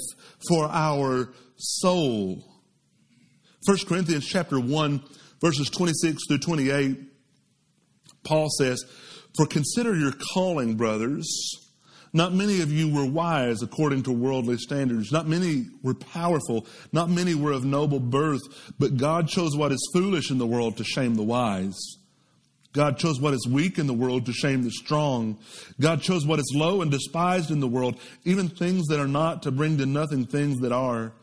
for 0.47 0.65
our 0.65 1.33
soul. 1.57 2.50
1 3.65 3.77
Corinthians 3.87 4.25
chapter 4.25 4.59
1, 4.59 5.03
verses 5.39 5.69
26 5.69 6.25
through 6.27 6.39
28, 6.39 6.97
Paul 8.23 8.49
says, 8.57 8.83
For 9.37 9.45
consider 9.45 9.95
your 9.95 10.13
calling, 10.33 10.75
brothers. 10.75 11.27
Not 12.11 12.33
many 12.33 12.61
of 12.61 12.71
you 12.71 12.93
were 12.93 13.05
wise 13.05 13.61
according 13.61 14.03
to 14.03 14.11
worldly 14.11 14.57
standards. 14.57 15.11
Not 15.11 15.27
many 15.27 15.67
were 15.83 15.93
powerful. 15.93 16.65
Not 16.91 17.09
many 17.09 17.35
were 17.35 17.51
of 17.51 17.63
noble 17.63 17.99
birth. 17.99 18.41
But 18.79 18.97
God 18.97 19.27
chose 19.27 19.55
what 19.55 19.71
is 19.71 19.89
foolish 19.93 20.31
in 20.31 20.39
the 20.39 20.47
world 20.47 20.77
to 20.77 20.83
shame 20.83 21.15
the 21.15 21.23
wise. 21.23 21.79
God 22.73 22.97
chose 22.97 23.19
what 23.19 23.33
is 23.33 23.47
weak 23.47 23.77
in 23.77 23.85
the 23.85 23.93
world 23.93 24.25
to 24.25 24.33
shame 24.33 24.63
the 24.63 24.71
strong. 24.71 25.37
God 25.79 26.01
chose 26.01 26.25
what 26.25 26.39
is 26.39 26.51
low 26.55 26.81
and 26.81 26.89
despised 26.89 27.51
in 27.51 27.59
the 27.59 27.67
world, 27.67 27.99
even 28.23 28.49
things 28.49 28.87
that 28.87 28.99
are 28.99 29.07
not, 29.07 29.43
to 29.43 29.51
bring 29.51 29.77
to 29.77 29.85
nothing 29.85 30.25
things 30.25 30.59
that 30.61 30.71
are, 30.71 31.13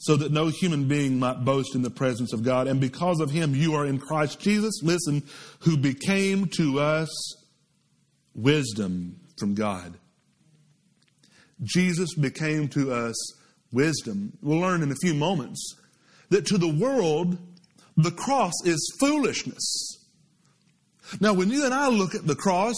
so 0.00 0.16
that 0.16 0.32
no 0.32 0.48
human 0.48 0.88
being 0.88 1.18
might 1.18 1.44
boast 1.44 1.74
in 1.74 1.82
the 1.82 1.90
presence 1.90 2.32
of 2.32 2.42
God. 2.42 2.66
And 2.66 2.80
because 2.80 3.20
of 3.20 3.30
him, 3.30 3.54
you 3.54 3.74
are 3.74 3.84
in 3.84 3.98
Christ 3.98 4.40
Jesus, 4.40 4.80
listen, 4.82 5.22
who 5.60 5.76
became 5.76 6.46
to 6.56 6.80
us 6.80 7.36
wisdom 8.34 9.20
from 9.38 9.54
God. 9.54 9.98
Jesus 11.62 12.14
became 12.14 12.68
to 12.68 12.92
us 12.92 13.14
wisdom. 13.72 14.32
We'll 14.40 14.60
learn 14.60 14.82
in 14.82 14.90
a 14.90 14.96
few 15.02 15.12
moments 15.12 15.76
that 16.30 16.46
to 16.46 16.56
the 16.56 16.72
world, 16.72 17.36
the 17.98 18.10
cross 18.10 18.54
is 18.64 18.96
foolishness. 19.00 19.98
Now, 21.20 21.34
when 21.34 21.50
you 21.50 21.66
and 21.66 21.74
I 21.74 21.88
look 21.88 22.14
at 22.14 22.26
the 22.26 22.36
cross, 22.36 22.76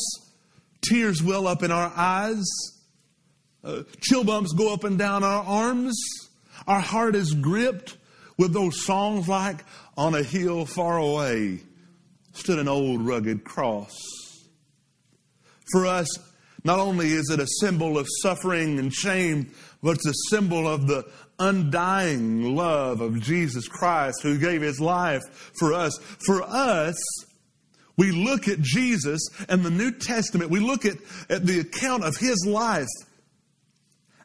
tears 0.80 1.22
well 1.22 1.46
up 1.46 1.62
in 1.62 1.70
our 1.70 1.92
eyes, 1.94 2.44
uh, 3.62 3.82
chill 4.00 4.24
bumps 4.24 4.52
go 4.52 4.72
up 4.72 4.82
and 4.82 4.98
down 4.98 5.22
our 5.22 5.44
arms, 5.44 5.96
our 6.66 6.80
heart 6.80 7.14
is 7.16 7.34
gripped 7.34 7.96
with 8.38 8.52
those 8.52 8.84
songs 8.84 9.28
like 9.28 9.64
On 9.96 10.14
a 10.14 10.22
Hill 10.22 10.66
Far 10.66 10.98
Away 10.98 11.60
stood 12.32 12.58
an 12.58 12.68
old 12.68 13.02
rugged 13.02 13.44
cross. 13.44 13.94
For 15.70 15.86
us, 15.86 16.08
not 16.64 16.78
only 16.78 17.12
is 17.12 17.30
it 17.30 17.40
a 17.40 17.46
symbol 17.60 17.98
of 17.98 18.06
suffering 18.22 18.78
and 18.78 18.92
shame, 18.92 19.52
but 19.82 19.96
it's 19.96 20.06
a 20.06 20.30
symbol 20.30 20.68
of 20.68 20.86
the 20.86 21.04
undying 21.38 22.54
love 22.54 23.00
of 23.00 23.20
Jesus 23.20 23.66
Christ 23.66 24.22
who 24.22 24.38
gave 24.38 24.62
his 24.62 24.80
life 24.80 25.22
for 25.58 25.72
us. 25.72 25.98
For 26.26 26.42
us, 26.42 26.96
we 27.96 28.10
look 28.12 28.48
at 28.48 28.60
Jesus 28.60 29.20
and 29.48 29.64
the 29.64 29.70
New 29.70 29.90
Testament, 29.90 30.50
we 30.50 30.60
look 30.60 30.84
at, 30.84 30.96
at 31.28 31.44
the 31.44 31.60
account 31.60 32.04
of 32.04 32.16
his 32.16 32.46
life, 32.46 32.88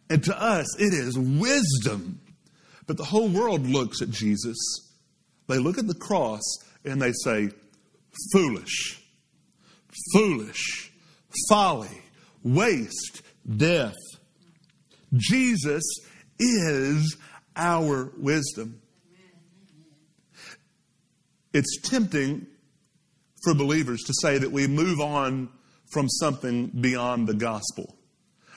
and 0.09 0.23
to 0.23 0.41
us, 0.41 0.79
it 0.79 0.93
is 0.93 1.17
wisdom. 1.17 2.19
But 2.87 2.97
the 2.97 3.03
whole 3.05 3.27
world 3.27 3.67
looks 3.67 4.01
at 4.01 4.09
Jesus. 4.09 4.57
They 5.47 5.59
look 5.59 5.77
at 5.77 5.87
the 5.87 5.93
cross 5.93 6.41
and 6.83 7.01
they 7.01 7.11
say, 7.23 7.49
foolish, 8.33 9.01
foolish, 10.13 10.91
folly 11.49 12.01
waste, 12.43 13.21
death. 13.55 13.95
Jesus 15.13 15.83
is 16.39 17.17
our 17.55 18.11
wisdom. 18.17 18.81
It's 21.53 21.81
tempting 21.81 22.45
for 23.43 23.53
believers 23.53 24.01
to 24.03 24.13
say 24.21 24.37
that 24.37 24.51
we 24.51 24.67
move 24.67 24.99
on 24.99 25.49
from 25.91 26.09
something 26.09 26.67
beyond 26.67 27.27
the 27.27 27.33
gospel. 27.33 27.95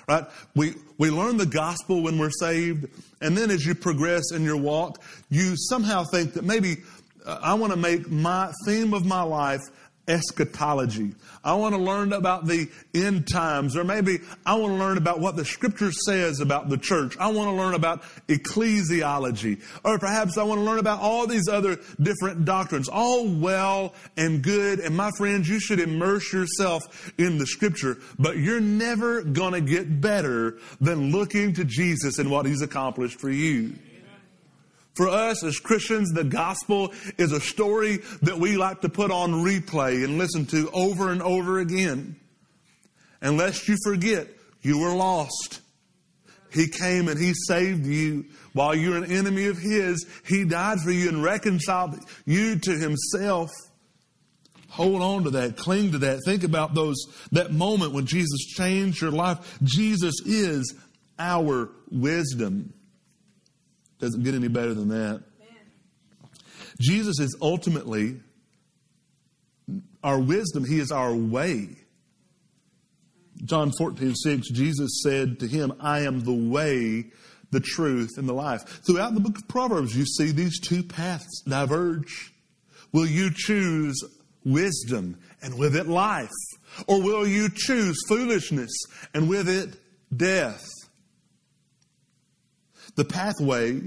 Right? 0.09 0.25
We, 0.57 0.75
we 1.01 1.09
learn 1.11 1.39
the 1.39 1.47
gospel 1.47 2.03
when 2.03 2.19
we're 2.19 2.29
saved, 2.29 2.87
and 3.23 3.35
then 3.35 3.51
as 3.51 3.65
you 3.65 3.75
progress 3.75 4.33
in 4.33 4.45
your 4.45 4.59
walk, 4.59 5.03
you 5.31 5.55
somehow 5.57 6.05
think 6.05 6.35
that 6.35 6.45
maybe 6.45 6.77
uh, 7.25 7.39
I 7.43 7.55
want 7.55 7.73
to 7.73 7.79
make 7.79 8.11
my 8.11 8.53
theme 8.67 8.93
of 8.93 9.07
my 9.07 9.23
life 9.23 9.63
eschatology. 10.11 11.15
I 11.43 11.55
want 11.55 11.75
to 11.75 11.81
learn 11.81 12.13
about 12.13 12.47
the 12.47 12.69
end 12.95 13.29
times, 13.29 13.77
or 13.77 13.85
maybe 13.85 14.19
I 14.45 14.57
want 14.57 14.75
to 14.75 14.79
learn 14.79 14.99
about 14.99 15.21
what 15.21 15.37
the 15.37 15.45
scripture 15.45 15.93
says 15.93 16.41
about 16.41 16.69
the 16.69 16.77
church. 16.77 17.17
I 17.19 17.29
want 17.29 17.49
to 17.49 17.55
learn 17.55 17.75
about 17.75 18.03
ecclesiology, 18.29 19.63
or 19.85 19.99
perhaps 19.99 20.37
I 20.37 20.43
want 20.43 20.61
to 20.61 20.65
learn 20.65 20.79
about 20.79 21.01
all 21.01 21.27
these 21.27 21.49
other 21.49 21.79
different 22.03 22.45
doctrines. 22.45 22.89
All 22.89 23.27
well 23.27 23.95
and 24.17 24.43
good. 24.43 24.81
And 24.81 24.97
my 24.97 25.11
friends, 25.17 25.49
you 25.49 25.61
should 25.61 25.81
immerse 25.81 26.33
yourself 26.33 27.13
in 27.17 27.39
the 27.39 27.47
scripture, 27.47 27.99
but 28.19 28.37
you're 28.37 28.61
never 28.61 29.23
going 29.23 29.53
to 29.53 29.61
get 29.61 30.01
better 30.01 30.59
than 30.81 31.13
looking 31.13 31.55
to 31.55 31.65
Jesus 31.65 32.19
and 32.19 32.31
what 32.31 32.45
he's 32.45 32.63
accomplished 32.63 33.21
for 33.21 33.31
you. 33.31 33.75
For 34.95 35.09
us 35.09 35.45
as 35.45 35.59
Christians, 35.59 36.11
the 36.13 36.25
gospel 36.25 36.93
is 37.17 37.33
a 37.33 37.41
story 37.41 37.99
that 38.23 38.39
we 38.39 38.57
like 38.57 38.81
to 38.81 38.89
put 38.89 39.11
on 39.11 39.33
replay 39.33 40.05
and 40.05 40.19
listen 40.19 40.47
to 40.47 40.69
over 40.73 41.11
and 41.11 41.23
over 41.23 41.61
again. 41.61 42.17
And 43.23 43.37
lest 43.37 43.69
you 43.69 43.77
forget, 43.85 44.29
you 44.63 44.79
were 44.81 44.95
lost. 44.95 45.61
He 46.53 46.67
came 46.69 47.09
and 47.09 47.19
He 47.19 47.33
saved 47.35 47.87
you. 47.87 48.27
While 48.53 48.75
you're 48.75 48.97
an 48.97 49.11
enemy 49.11 49.47
of 49.47 49.59
His, 49.59 50.07
He 50.27 50.45
died 50.45 50.81
for 50.81 50.91
you 50.91 51.09
and 51.09 51.23
reconciled 51.23 51.99
you 52.27 52.59
to 52.59 52.73
Himself. 52.73 53.51
Hold 54.71 55.03
on 55.03 55.25
to 55.25 55.31
that. 55.31 55.57
Cling 55.57 55.93
to 55.93 55.99
that. 55.99 56.21
Think 56.25 56.45
about 56.45 56.75
those, 56.75 56.97
that 57.33 57.53
moment 57.53 57.93
when 57.93 58.07
Jesus 58.07 58.47
changed 58.47 59.01
your 59.01 59.11
life. 59.11 59.59
Jesus 59.63 60.15
is 60.25 60.75
our 61.19 61.71
wisdom. 61.91 62.73
Doesn't 64.01 64.23
get 64.23 64.35
any 64.35 64.49
better 64.49 64.75
than 64.75 64.89
that. 64.89 65.23
Jesus 66.81 67.21
is 67.21 67.37
ultimately 67.43 68.21
our 70.03 70.19
wisdom. 70.19 70.65
He 70.65 70.79
is 70.79 70.91
our 70.91 71.15
way. 71.15 71.77
John 73.45 73.73
14, 73.77 74.15
6, 74.15 74.51
Jesus 74.51 75.03
said 75.03 75.41
to 75.41 75.47
him, 75.47 75.73
I 75.81 76.01
am 76.01 76.21
the 76.21 76.33
way, 76.33 77.07
the 77.51 77.61
truth, 77.61 78.11
and 78.17 78.29
the 78.29 78.35
life. 78.35 78.63
Throughout 78.87 79.15
the 79.15 79.21
book 79.21 79.39
of 79.39 79.49
Proverbs, 79.49 79.97
you 79.97 80.05
see 80.05 80.31
these 80.31 80.61
two 80.61 80.83
paths 80.83 81.43
diverge. 81.47 82.33
Will 82.93 83.07
you 83.07 83.31
choose 83.35 84.03
wisdom 84.45 85.19
and 85.43 85.59
with 85.59 85.77
it 85.77 85.87
life? 85.87 86.29
Or 86.87 87.03
will 87.03 87.27
you 87.27 87.49
choose 87.55 87.97
foolishness 88.09 88.71
and 89.15 89.29
with 89.29 89.49
it 89.49 89.75
death? 90.15 90.67
The 93.01 93.07
pathway 93.07 93.81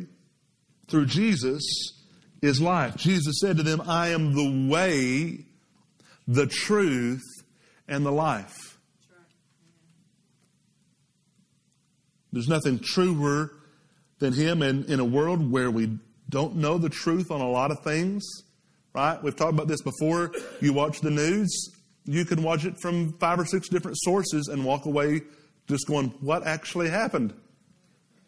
through 0.88 1.06
Jesus 1.06 1.62
is 2.42 2.60
life. 2.60 2.96
Jesus 2.96 3.36
said 3.40 3.58
to 3.58 3.62
them, 3.62 3.80
I 3.86 4.08
am 4.08 4.34
the 4.34 4.72
way, 4.72 5.46
the 6.28 6.48
truth, 6.48 7.22
and 7.88 8.04
the 8.04 8.12
life. 8.12 8.80
There's 12.32 12.48
nothing 12.48 12.80
truer 12.80 13.52
than 14.18 14.34
Him 14.34 14.64
in, 14.64 14.86
in 14.86 15.00
a 15.00 15.06
world 15.06 15.52
where 15.52 15.70
we 15.70 16.00
don't 16.28 16.56
know 16.56 16.80
the 16.80 16.90
truth 16.90 17.30
on 17.30 17.40
a 17.40 17.48
lot 17.48 17.70
of 17.70 17.84
things, 17.84 18.26
right? 18.96 19.22
We've 19.22 19.36
talked 19.36 19.54
about 19.54 19.68
this 19.68 19.84
before. 19.84 20.32
You 20.60 20.74
watch 20.74 21.02
the 21.02 21.12
news, 21.12 21.70
you 22.06 22.26
can 22.26 22.42
watch 22.42 22.66
it 22.66 22.80
from 22.82 23.14
five 23.20 23.40
or 23.40 23.46
six 23.46 23.70
different 23.70 23.98
sources 24.00 24.48
and 24.48 24.66
walk 24.66 24.88
away 24.88 25.22
just 25.68 25.88
going, 25.88 26.10
What 26.22 26.48
actually 26.48 26.90
happened? 26.90 27.36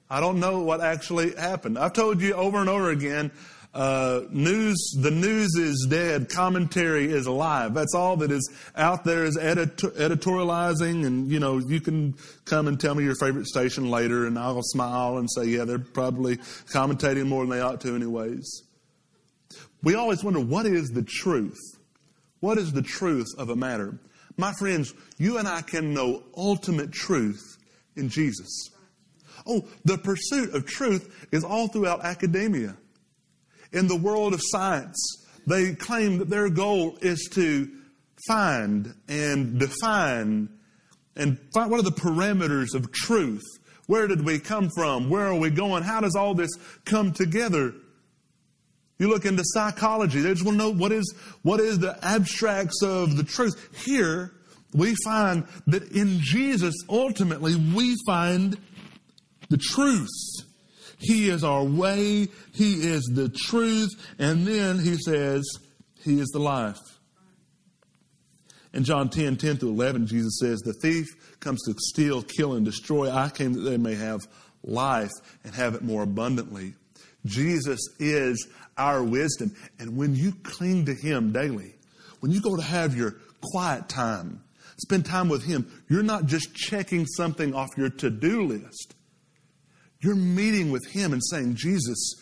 I 0.09 0.19
don't 0.19 0.39
know 0.39 0.59
what 0.59 0.81
actually 0.81 1.35
happened. 1.35 1.77
I've 1.79 1.93
told 1.93 2.21
you 2.21 2.33
over 2.33 2.59
and 2.59 2.69
over 2.69 2.91
again 2.91 3.31
uh, 3.75 4.21
news, 4.29 4.77
the 5.01 5.11
news 5.11 5.53
is 5.55 5.85
dead. 5.89 6.29
Commentary 6.29 7.11
is 7.11 7.25
alive. 7.25 7.73
That's 7.73 7.93
all 7.93 8.15
that 8.17 8.31
is 8.31 8.49
out 8.77 9.03
there 9.03 9.25
is 9.25 9.37
edit- 9.37 9.75
editorializing, 9.75 11.05
and 11.05 11.29
you 11.29 11.41
know 11.41 11.57
you 11.57 11.81
can 11.81 12.15
come 12.45 12.69
and 12.69 12.79
tell 12.79 12.95
me 12.95 13.03
your 13.03 13.15
favorite 13.15 13.47
station 13.47 13.91
later, 13.91 14.27
and 14.27 14.39
I'll 14.39 14.61
smile 14.63 15.17
and 15.17 15.29
say, 15.29 15.47
yeah, 15.47 15.65
they're 15.65 15.77
probably 15.77 16.37
commentating 16.37 17.27
more 17.27 17.45
than 17.45 17.49
they 17.49 17.59
ought 17.59 17.81
to, 17.81 17.93
anyways. 17.93 18.63
We 19.83 19.95
always 19.95 20.23
wonder 20.23 20.39
what 20.39 20.65
is 20.65 20.91
the 20.91 21.03
truth. 21.03 21.59
What 22.39 22.57
is 22.57 22.71
the 22.71 22.81
truth 22.81 23.27
of 23.37 23.49
a 23.49 23.57
matter? 23.57 23.99
My 24.37 24.53
friends, 24.53 24.93
you 25.17 25.37
and 25.37 25.49
I 25.49 25.61
can 25.61 25.93
know 25.93 26.23
ultimate 26.37 26.93
truth 26.93 27.57
in 27.97 28.07
Jesus. 28.07 28.69
Oh, 29.45 29.67
the 29.83 29.97
pursuit 29.97 30.53
of 30.53 30.65
truth 30.65 31.27
is 31.31 31.43
all 31.43 31.67
throughout 31.67 32.03
academia. 32.03 32.75
In 33.71 33.87
the 33.87 33.95
world 33.95 34.33
of 34.33 34.41
science, 34.43 34.97
they 35.45 35.73
claim 35.73 36.17
that 36.19 36.29
their 36.29 36.49
goal 36.49 36.97
is 37.01 37.29
to 37.33 37.69
find 38.27 38.93
and 39.07 39.59
define 39.59 40.49
and 41.15 41.37
find 41.53 41.71
what 41.71 41.79
are 41.79 41.83
the 41.83 41.91
parameters 41.91 42.73
of 42.73 42.91
truth. 42.91 43.43
Where 43.87 44.07
did 44.07 44.25
we 44.25 44.39
come 44.39 44.69
from? 44.75 45.09
Where 45.09 45.27
are 45.27 45.35
we 45.35 45.49
going? 45.49 45.83
How 45.83 46.01
does 46.01 46.15
all 46.15 46.33
this 46.33 46.51
come 46.85 47.11
together? 47.11 47.73
You 48.97 49.09
look 49.09 49.25
into 49.25 49.43
psychology, 49.45 50.21
they 50.21 50.31
just 50.31 50.45
want 50.45 50.57
to 50.57 50.63
know 50.63 50.73
what 50.73 50.91
is, 50.91 51.13
what 51.43 51.59
is 51.59 51.79
the 51.79 51.97
abstracts 52.03 52.81
of 52.81 53.17
the 53.17 53.23
truth. 53.23 53.53
Here, 53.85 54.31
we 54.73 54.95
find 55.03 55.45
that 55.67 55.91
in 55.91 56.19
Jesus, 56.19 56.73
ultimately, 56.89 57.55
we 57.55 57.95
find 58.05 58.57
the 59.49 59.57
truth. 59.57 60.09
He 60.97 61.29
is 61.29 61.43
our 61.43 61.63
way. 61.63 62.27
He 62.53 62.73
is 62.87 63.03
the 63.13 63.29
truth. 63.29 63.91
And 64.17 64.45
then 64.45 64.79
he 64.79 64.95
says, 64.95 65.43
He 66.03 66.19
is 66.19 66.27
the 66.29 66.39
life. 66.39 66.79
In 68.73 68.83
John 68.83 69.09
10, 69.09 69.37
10 69.37 69.57
through 69.57 69.69
11, 69.69 70.07
Jesus 70.07 70.37
says, 70.39 70.59
The 70.59 70.73
thief 70.73 71.39
comes 71.39 71.61
to 71.63 71.73
steal, 71.77 72.21
kill, 72.21 72.53
and 72.53 72.65
destroy. 72.65 73.09
I 73.09 73.29
came 73.29 73.53
that 73.53 73.61
they 73.61 73.77
may 73.77 73.95
have 73.95 74.19
life 74.63 75.11
and 75.43 75.53
have 75.55 75.75
it 75.75 75.81
more 75.81 76.03
abundantly. 76.03 76.73
Jesus 77.25 77.79
is 77.99 78.47
our 78.77 79.03
wisdom. 79.03 79.55
And 79.79 79.95
when 79.95 80.15
you 80.15 80.33
cling 80.43 80.85
to 80.85 80.93
Him 80.93 81.31
daily, 81.31 81.75
when 82.19 82.31
you 82.31 82.41
go 82.41 82.55
to 82.55 82.61
have 82.61 82.95
your 82.95 83.15
quiet 83.41 83.87
time, 83.87 84.43
spend 84.77 85.05
time 85.05 85.29
with 85.29 85.45
Him, 85.45 85.71
you're 85.89 86.03
not 86.03 86.25
just 86.25 86.53
checking 86.53 87.05
something 87.05 87.53
off 87.53 87.69
your 87.77 87.89
to 87.89 88.09
do 88.09 88.43
list. 88.43 88.95
You're 90.01 90.15
meeting 90.15 90.71
with 90.71 90.85
Him 90.87 91.13
and 91.13 91.21
saying, 91.23 91.55
Jesus, 91.55 92.13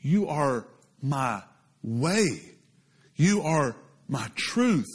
you 0.00 0.28
are 0.28 0.66
my 1.00 1.42
way. 1.82 2.56
You 3.16 3.42
are 3.42 3.76
my 4.08 4.28
truth. 4.34 4.88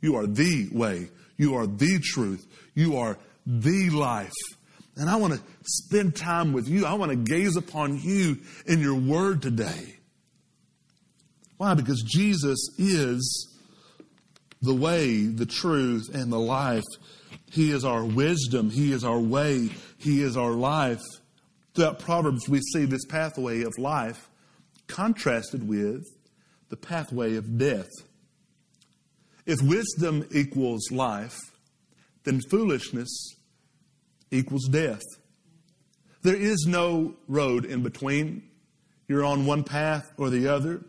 You 0.00 0.16
are 0.16 0.26
the 0.26 0.68
way. 0.72 1.08
You 1.36 1.56
are 1.56 1.66
the 1.66 2.00
truth. 2.02 2.46
You 2.74 2.98
are 2.98 3.18
the 3.46 3.90
life. 3.90 4.32
And 4.96 5.10
I 5.10 5.16
want 5.16 5.34
to 5.34 5.40
spend 5.64 6.14
time 6.14 6.52
with 6.52 6.68
you. 6.68 6.86
I 6.86 6.94
want 6.94 7.10
to 7.10 7.16
gaze 7.16 7.56
upon 7.56 8.00
you 8.00 8.38
in 8.66 8.80
your 8.80 8.94
word 8.94 9.42
today. 9.42 9.96
Why? 11.56 11.74
Because 11.74 12.02
Jesus 12.02 12.58
is 12.78 13.56
the 14.62 14.74
way, 14.74 15.26
the 15.26 15.46
truth, 15.46 16.14
and 16.14 16.32
the 16.32 16.38
life. 16.38 16.84
He 17.50 17.70
is 17.70 17.84
our 17.84 18.04
wisdom. 18.04 18.70
He 18.70 18.92
is 18.92 19.04
our 19.04 19.20
way. 19.20 19.70
He 19.98 20.22
is 20.22 20.36
our 20.36 20.52
life. 20.52 21.02
Throughout 21.74 21.98
Proverbs, 21.98 22.48
we 22.48 22.60
see 22.72 22.84
this 22.84 23.04
pathway 23.04 23.62
of 23.62 23.72
life 23.78 24.30
contrasted 24.86 25.66
with 25.66 26.04
the 26.68 26.76
pathway 26.76 27.36
of 27.36 27.58
death. 27.58 27.90
If 29.44 29.60
wisdom 29.60 30.24
equals 30.30 30.90
life, 30.92 31.36
then 32.24 32.40
foolishness 32.48 33.34
equals 34.30 34.68
death. 34.68 35.02
There 36.22 36.36
is 36.36 36.64
no 36.66 37.16
road 37.28 37.64
in 37.64 37.82
between. 37.82 38.42
You're 39.08 39.24
on 39.24 39.44
one 39.44 39.64
path 39.64 40.10
or 40.16 40.30
the 40.30 40.48
other. 40.48 40.82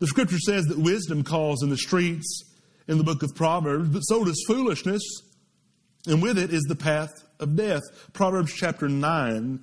The 0.00 0.06
scripture 0.06 0.38
says 0.38 0.66
that 0.66 0.78
wisdom 0.78 1.24
calls 1.24 1.62
in 1.62 1.70
the 1.70 1.76
streets 1.76 2.44
in 2.88 2.98
the 2.98 3.04
book 3.04 3.22
of 3.22 3.34
Proverbs, 3.34 3.88
but 3.88 4.00
so 4.00 4.24
does 4.24 4.42
foolishness, 4.46 5.02
and 6.06 6.20
with 6.20 6.36
it 6.36 6.52
is 6.52 6.62
the 6.62 6.74
path 6.74 7.10
of 7.38 7.56
death. 7.56 7.82
Proverbs 8.12 8.52
chapter 8.52 8.88
9 8.88 9.62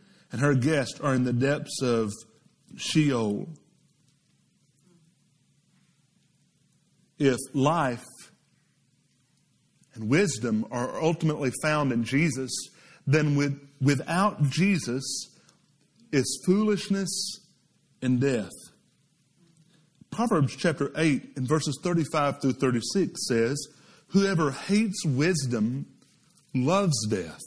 and 0.31 0.41
her 0.41 0.53
guests 0.53 0.99
are 0.99 1.13
in 1.13 1.23
the 1.23 1.33
depths 1.33 1.81
of 1.81 2.11
Sheol. 2.77 3.49
If 7.19 7.37
life 7.53 8.05
and 9.93 10.09
wisdom 10.09 10.65
are 10.71 11.01
ultimately 11.01 11.51
found 11.61 11.91
in 11.91 12.03
Jesus, 12.03 12.51
then 13.05 13.35
with, 13.35 13.59
without 13.81 14.41
Jesus 14.43 15.03
is 16.11 16.43
foolishness 16.45 17.39
and 18.01 18.19
death. 18.19 18.51
Proverbs 20.09 20.55
chapter 20.55 20.91
8 20.95 21.33
in 21.37 21.47
verses 21.47 21.79
35 21.83 22.41
through 22.41 22.53
36 22.53 23.27
says, 23.27 23.67
Whoever 24.07 24.51
hates 24.51 25.05
wisdom 25.05 25.85
loves 26.53 27.07
death. 27.07 27.39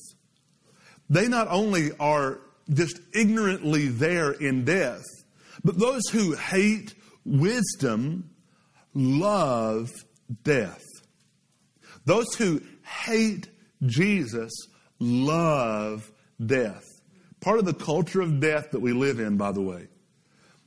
They 1.11 1.29
not 1.29 1.49
only 1.51 1.91
are 1.99 2.41
just 2.73 3.01
ignorantly 3.15 3.89
there 3.89 4.33
in 4.33 4.65
death. 4.65 5.05
But 5.63 5.79
those 5.79 6.03
who 6.11 6.35
hate 6.35 6.95
wisdom 7.25 8.31
love 8.95 9.91
death. 10.43 10.83
Those 12.05 12.35
who 12.35 12.61
hate 12.83 13.49
Jesus 13.87 14.53
love 14.99 16.11
death. 16.45 16.85
Part 17.41 17.59
of 17.59 17.65
the 17.65 17.75
culture 17.75 18.21
of 18.21 18.41
death 18.41 18.71
that 18.71 18.81
we 18.81 18.93
live 18.93 19.21
in, 19.21 19.37
by 19.37 19.53
the 19.53 19.61
way. 19.61 19.89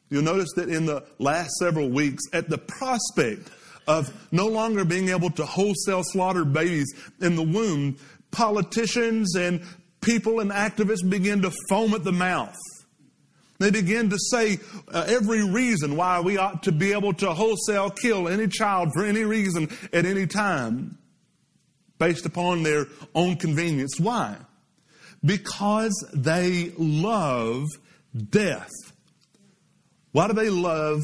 You'll 0.10 0.24
notice 0.24 0.50
that 0.56 0.70
in 0.70 0.86
the 0.86 1.06
last 1.20 1.52
several 1.60 1.90
weeks, 1.90 2.24
at 2.34 2.50
the 2.50 2.58
prospect 2.58 3.50
of 3.88 4.14
no 4.32 4.48
longer 4.48 4.86
being 4.86 5.10
able 5.10 5.30
to 5.32 5.46
wholesale 5.46 6.04
slaughter 6.04 6.46
babies 6.46 6.94
in 7.22 7.36
the 7.36 7.44
womb, 7.44 7.98
politicians 8.32 9.36
and 9.36 9.64
people 10.02 10.40
and 10.40 10.52
activists 10.52 11.08
begin 11.08 11.42
to 11.42 11.52
foam 11.70 11.94
at 11.94 12.04
the 12.04 12.12
mouth. 12.12 12.56
They 13.60 13.72
begin 13.72 14.10
to 14.12 14.18
say 14.20 14.60
uh, 14.92 15.06
every 15.08 15.44
reason 15.44 15.96
why 15.96 16.20
we 16.20 16.38
ought 16.38 16.64
to 16.64 16.72
be 16.72 16.94
able 16.94 17.14
to 17.16 17.34
wholesale 17.34 17.90
kill 17.90 18.28
any 18.28 18.48
child 18.48 18.90
for 18.94 19.04
any 19.04 19.24
reason 19.24 19.70
at 19.92 20.06
any 20.06 20.28
time 20.28 20.98
based 21.98 22.26
upon 22.26 22.64
their 22.64 22.86
own 23.16 23.36
convenience. 23.38 24.00
Why? 24.00 24.38
Because 25.26 25.94
they 26.14 26.72
love 26.78 27.66
death. 28.30 28.72
Why 30.12 30.28
do 30.28 30.34
they 30.34 30.52
love 30.52 31.02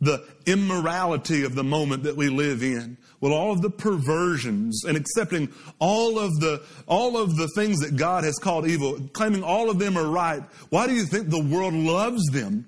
the 0.00 0.24
immorality 0.46 1.44
of 1.44 1.54
the 1.54 1.64
moment 1.64 2.02
that 2.02 2.16
we 2.16 2.28
live 2.28 2.62
in? 2.62 2.98
Well, 3.20 3.32
all 3.32 3.52
of 3.52 3.62
the 3.62 3.70
perversions 3.70 4.84
and 4.84 4.96
accepting 4.96 5.52
all 5.80 6.18
of 6.18 6.30
the, 6.40 6.62
all 6.86 7.16
of 7.16 7.36
the 7.36 7.48
things 7.48 7.80
that 7.80 7.96
God 7.96 8.24
has 8.24 8.36
called 8.36 8.66
evil, 8.66 8.98
claiming 9.12 9.42
all 9.42 9.70
of 9.70 9.78
them 9.78 9.96
are 9.96 10.06
right. 10.06 10.42
Why 10.70 10.86
do 10.86 10.94
you 10.94 11.04
think 11.04 11.28
the 11.28 11.42
world 11.42 11.74
loves 11.74 12.24
them? 12.26 12.66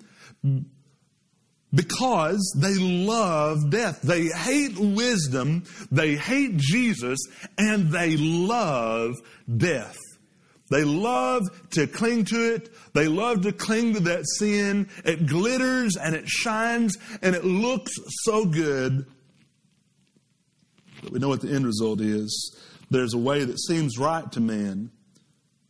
Because 1.73 2.41
they 2.59 2.75
love 2.75 3.71
death. 3.71 4.03
They 4.03 4.25
hate 4.25 4.77
wisdom, 4.77 5.65
they 5.93 6.17
hate 6.17 6.57
Jesus, 6.57 7.19
and 7.57 7.93
they 7.93 8.17
love 8.17 9.15
death. 9.57 9.97
They 10.71 10.85
love 10.85 11.49
to 11.73 11.87
cling 11.87 12.27
to 12.27 12.55
it. 12.55 12.71
They 12.95 13.09
love 13.09 13.43
to 13.43 13.53
cling 13.53 13.95
to 13.95 14.01
that 14.01 14.25
sin. 14.39 14.89
It 15.05 15.27
glitters 15.27 15.97
and 15.97 16.15
it 16.15 16.29
shines 16.29 16.97
and 17.23 17.35
it 17.35 17.45
looks 17.45 17.93
so 18.23 18.45
good. 18.45 19.05
But 21.03 21.13
we 21.13 21.19
know 21.19 21.29
what 21.29 21.41
the 21.41 21.53
end 21.53 21.67
result 21.67 22.01
is. 22.01 22.57
There's 22.91 23.15
a 23.15 23.19
way 23.19 23.45
that 23.45 23.61
seems 23.61 23.99
right 23.99 24.31
to 24.33 24.41
man, 24.41 24.91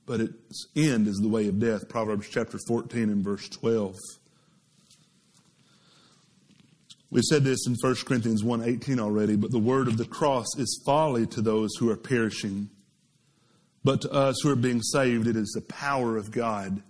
but 0.06 0.20
its 0.20 0.66
end 0.74 1.06
is 1.06 1.16
the 1.16 1.28
way 1.28 1.46
of 1.48 1.58
death. 1.58 1.88
Proverbs 1.88 2.28
chapter 2.30 2.58
14 2.66 3.10
and 3.10 3.22
verse 3.22 3.48
12. 3.48 3.94
We 7.10 7.22
said 7.22 7.42
this 7.42 7.66
in 7.66 7.74
1 7.74 8.04
Corinthians 8.06 8.44
1:18 8.44 9.00
already, 9.00 9.36
but 9.36 9.50
the 9.50 9.58
word 9.58 9.88
of 9.88 9.96
the 9.96 10.04
cross 10.04 10.46
is 10.56 10.80
folly 10.86 11.26
to 11.26 11.42
those 11.42 11.70
who 11.78 11.90
are 11.90 11.96
perishing. 11.96 12.70
But 13.82 14.02
to 14.02 14.12
us 14.12 14.36
who 14.42 14.50
are 14.50 14.56
being 14.56 14.82
saved, 14.82 15.26
it 15.26 15.36
is 15.36 15.50
the 15.50 15.62
power 15.62 16.16
of 16.16 16.30
God. 16.30 16.82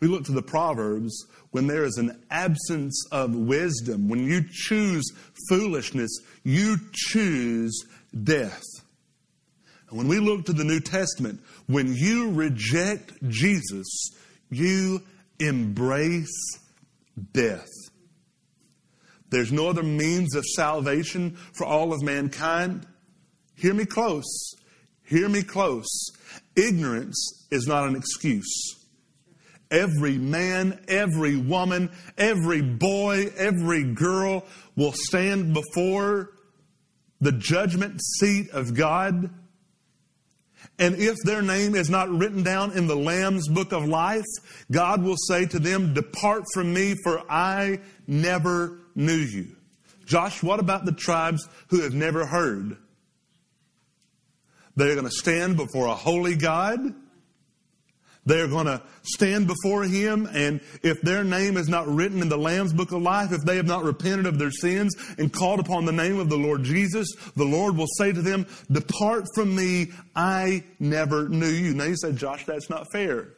We 0.00 0.08
look 0.08 0.24
to 0.24 0.32
the 0.32 0.42
Proverbs 0.42 1.26
when 1.54 1.68
there 1.68 1.84
is 1.84 1.98
an 1.98 2.20
absence 2.32 3.06
of 3.12 3.32
wisdom. 3.32 4.08
When 4.08 4.26
you 4.26 4.44
choose 4.50 5.04
foolishness, 5.48 6.10
you 6.42 6.78
choose 6.92 7.80
death. 8.24 8.60
And 9.88 9.96
when 9.96 10.08
we 10.08 10.18
look 10.18 10.46
to 10.46 10.52
the 10.52 10.64
New 10.64 10.80
Testament, 10.80 11.38
when 11.68 11.94
you 11.94 12.32
reject 12.32 13.12
Jesus, 13.28 13.86
you 14.50 15.00
embrace 15.38 16.58
death. 17.32 17.70
There's 19.30 19.52
no 19.52 19.68
other 19.68 19.84
means 19.84 20.34
of 20.34 20.44
salvation 20.56 21.36
for 21.56 21.66
all 21.66 21.92
of 21.92 22.02
mankind. 22.02 22.84
Hear 23.54 23.74
me 23.74 23.84
close. 23.84 24.56
Hear 25.04 25.28
me 25.28 25.44
close. 25.44 26.10
Ignorance 26.56 27.46
is 27.52 27.68
not 27.68 27.86
an 27.86 27.94
excuse. 27.94 28.74
Every 29.70 30.18
man, 30.18 30.84
every 30.88 31.36
woman, 31.36 31.90
every 32.16 32.62
boy, 32.62 33.32
every 33.36 33.84
girl 33.84 34.44
will 34.76 34.92
stand 34.94 35.54
before 35.54 36.30
the 37.20 37.32
judgment 37.32 38.00
seat 38.02 38.50
of 38.50 38.74
God. 38.74 39.30
And 40.78 40.96
if 40.96 41.16
their 41.24 41.42
name 41.42 41.74
is 41.74 41.88
not 41.88 42.10
written 42.10 42.42
down 42.42 42.72
in 42.72 42.86
the 42.86 42.96
Lamb's 42.96 43.48
book 43.48 43.72
of 43.72 43.86
life, 43.86 44.24
God 44.70 45.02
will 45.02 45.16
say 45.16 45.46
to 45.46 45.58
them, 45.58 45.94
Depart 45.94 46.44
from 46.52 46.72
me, 46.72 46.94
for 47.02 47.22
I 47.30 47.80
never 48.06 48.78
knew 48.94 49.16
you. 49.16 49.56
Josh, 50.04 50.42
what 50.42 50.60
about 50.60 50.84
the 50.84 50.92
tribes 50.92 51.48
who 51.68 51.80
have 51.80 51.94
never 51.94 52.26
heard? 52.26 52.76
They're 54.76 54.94
going 54.94 55.06
to 55.06 55.10
stand 55.10 55.56
before 55.56 55.86
a 55.86 55.94
holy 55.94 56.34
God. 56.36 56.80
They're 58.26 58.48
going 58.48 58.66
to 58.66 58.82
stand 59.02 59.46
before 59.46 59.84
Him, 59.84 60.28
and 60.32 60.60
if 60.82 61.00
their 61.02 61.24
name 61.24 61.56
is 61.56 61.68
not 61.68 61.86
written 61.86 62.22
in 62.22 62.28
the 62.28 62.38
Lamb's 62.38 62.72
Book 62.72 62.92
of 62.92 63.02
Life, 63.02 63.32
if 63.32 63.42
they 63.42 63.56
have 63.56 63.66
not 63.66 63.84
repented 63.84 64.26
of 64.26 64.38
their 64.38 64.50
sins 64.50 64.94
and 65.18 65.32
called 65.32 65.60
upon 65.60 65.84
the 65.84 65.92
name 65.92 66.18
of 66.18 66.30
the 66.30 66.38
Lord 66.38 66.62
Jesus, 66.62 67.08
the 67.36 67.44
Lord 67.44 67.76
will 67.76 67.88
say 67.98 68.12
to 68.12 68.22
them, 68.22 68.46
Depart 68.70 69.24
from 69.34 69.54
me, 69.54 69.92
I 70.16 70.64
never 70.80 71.28
knew 71.28 71.46
you. 71.46 71.74
Now 71.74 71.84
you 71.84 71.96
say, 71.96 72.12
Josh, 72.12 72.46
that's 72.46 72.70
not 72.70 72.90
fair. 72.92 73.28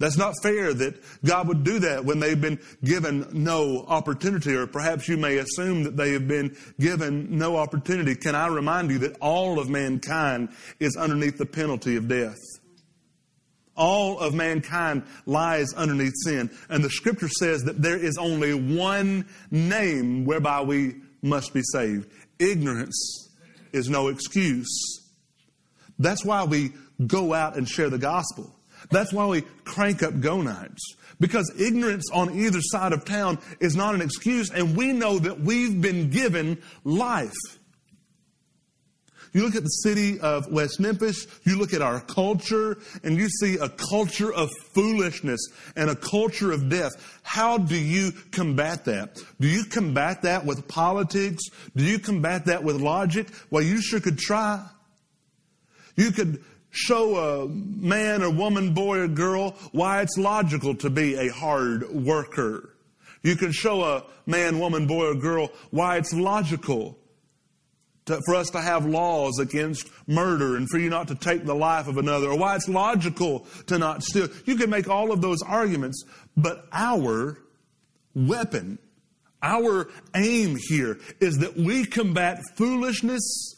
That's 0.00 0.16
not 0.16 0.34
fair 0.42 0.72
that 0.72 0.94
God 1.24 1.46
would 1.48 1.62
do 1.62 1.78
that 1.80 2.06
when 2.06 2.20
they've 2.20 2.40
been 2.40 2.58
given 2.82 3.26
no 3.32 3.84
opportunity, 3.86 4.54
or 4.54 4.66
perhaps 4.66 5.06
you 5.08 5.18
may 5.18 5.36
assume 5.36 5.84
that 5.84 5.98
they 5.98 6.12
have 6.12 6.26
been 6.26 6.56
given 6.80 7.36
no 7.36 7.56
opportunity. 7.56 8.14
Can 8.14 8.34
I 8.34 8.46
remind 8.46 8.90
you 8.90 8.98
that 9.00 9.18
all 9.20 9.60
of 9.60 9.68
mankind 9.68 10.48
is 10.80 10.96
underneath 10.96 11.36
the 11.36 11.44
penalty 11.44 11.96
of 11.96 12.08
death? 12.08 12.38
All 13.76 14.18
of 14.18 14.32
mankind 14.32 15.02
lies 15.26 15.74
underneath 15.74 16.14
sin. 16.24 16.50
And 16.70 16.82
the 16.82 16.90
scripture 16.90 17.28
says 17.28 17.64
that 17.64 17.82
there 17.82 17.98
is 17.98 18.16
only 18.16 18.54
one 18.54 19.26
name 19.50 20.24
whereby 20.24 20.62
we 20.62 20.96
must 21.20 21.52
be 21.52 21.62
saved. 21.62 22.10
Ignorance 22.38 23.28
is 23.74 23.90
no 23.90 24.08
excuse. 24.08 25.02
That's 25.98 26.24
why 26.24 26.44
we 26.44 26.72
go 27.06 27.34
out 27.34 27.58
and 27.58 27.68
share 27.68 27.90
the 27.90 27.98
gospel. 27.98 28.56
That's 28.90 29.12
why 29.12 29.26
we 29.26 29.42
crank 29.64 30.02
up 30.02 30.20
go 30.20 30.42
nights. 30.42 30.94
Because 31.18 31.52
ignorance 31.60 32.10
on 32.12 32.34
either 32.38 32.60
side 32.60 32.92
of 32.92 33.04
town 33.04 33.38
is 33.60 33.76
not 33.76 33.94
an 33.94 34.00
excuse, 34.00 34.50
and 34.50 34.76
we 34.76 34.92
know 34.92 35.18
that 35.18 35.40
we've 35.40 35.80
been 35.80 36.10
given 36.10 36.62
life. 36.82 37.36
You 39.32 39.44
look 39.44 39.54
at 39.54 39.62
the 39.62 39.68
city 39.68 40.18
of 40.18 40.50
West 40.50 40.80
Memphis, 40.80 41.26
you 41.44 41.56
look 41.56 41.72
at 41.72 41.82
our 41.82 42.00
culture, 42.00 42.78
and 43.04 43.16
you 43.16 43.28
see 43.28 43.58
a 43.58 43.68
culture 43.68 44.32
of 44.32 44.50
foolishness 44.74 45.40
and 45.76 45.88
a 45.88 45.94
culture 45.94 46.50
of 46.50 46.68
death. 46.68 46.90
How 47.22 47.56
do 47.56 47.76
you 47.76 48.12
combat 48.32 48.86
that? 48.86 49.22
Do 49.38 49.46
you 49.46 49.64
combat 49.64 50.22
that 50.22 50.44
with 50.44 50.66
politics? 50.66 51.44
Do 51.76 51.84
you 51.84 52.00
combat 52.00 52.46
that 52.46 52.64
with 52.64 52.80
logic? 52.80 53.28
Well, 53.50 53.62
you 53.62 53.80
sure 53.80 54.00
could 54.00 54.18
try. 54.18 54.66
You 55.94 56.10
could 56.10 56.42
show 56.70 57.16
a 57.16 57.48
man 57.48 58.22
or 58.22 58.30
woman, 58.30 58.74
boy 58.74 58.98
or 58.98 59.08
girl 59.08 59.50
why 59.72 60.02
it's 60.02 60.16
logical 60.16 60.74
to 60.76 60.90
be 60.90 61.14
a 61.14 61.28
hard 61.32 61.90
worker. 61.90 62.70
You 63.22 63.36
can 63.36 63.52
show 63.52 63.82
a 63.82 64.04
man, 64.26 64.58
woman, 64.58 64.86
boy 64.86 65.06
or 65.06 65.14
girl 65.14 65.50
why 65.70 65.96
it's 65.96 66.12
logical 66.12 66.96
to, 68.06 68.20
for 68.24 68.34
us 68.34 68.50
to 68.50 68.60
have 68.60 68.86
laws 68.86 69.38
against 69.38 69.88
murder 70.06 70.56
and 70.56 70.68
for 70.68 70.78
you 70.78 70.90
not 70.90 71.08
to 71.08 71.14
take 71.14 71.44
the 71.44 71.54
life 71.54 71.86
of 71.86 71.98
another 71.98 72.28
or 72.28 72.38
why 72.38 72.56
it's 72.56 72.68
logical 72.68 73.46
to 73.66 73.78
not 73.78 74.02
steal. 74.02 74.28
You 74.46 74.56
can 74.56 74.70
make 74.70 74.88
all 74.88 75.12
of 75.12 75.20
those 75.20 75.42
arguments, 75.42 76.02
but 76.36 76.66
our 76.72 77.38
weapon, 78.14 78.78
our 79.42 79.88
aim 80.14 80.56
here 80.68 80.98
is 81.20 81.38
that 81.38 81.56
we 81.56 81.84
combat 81.84 82.40
foolishness 82.56 83.54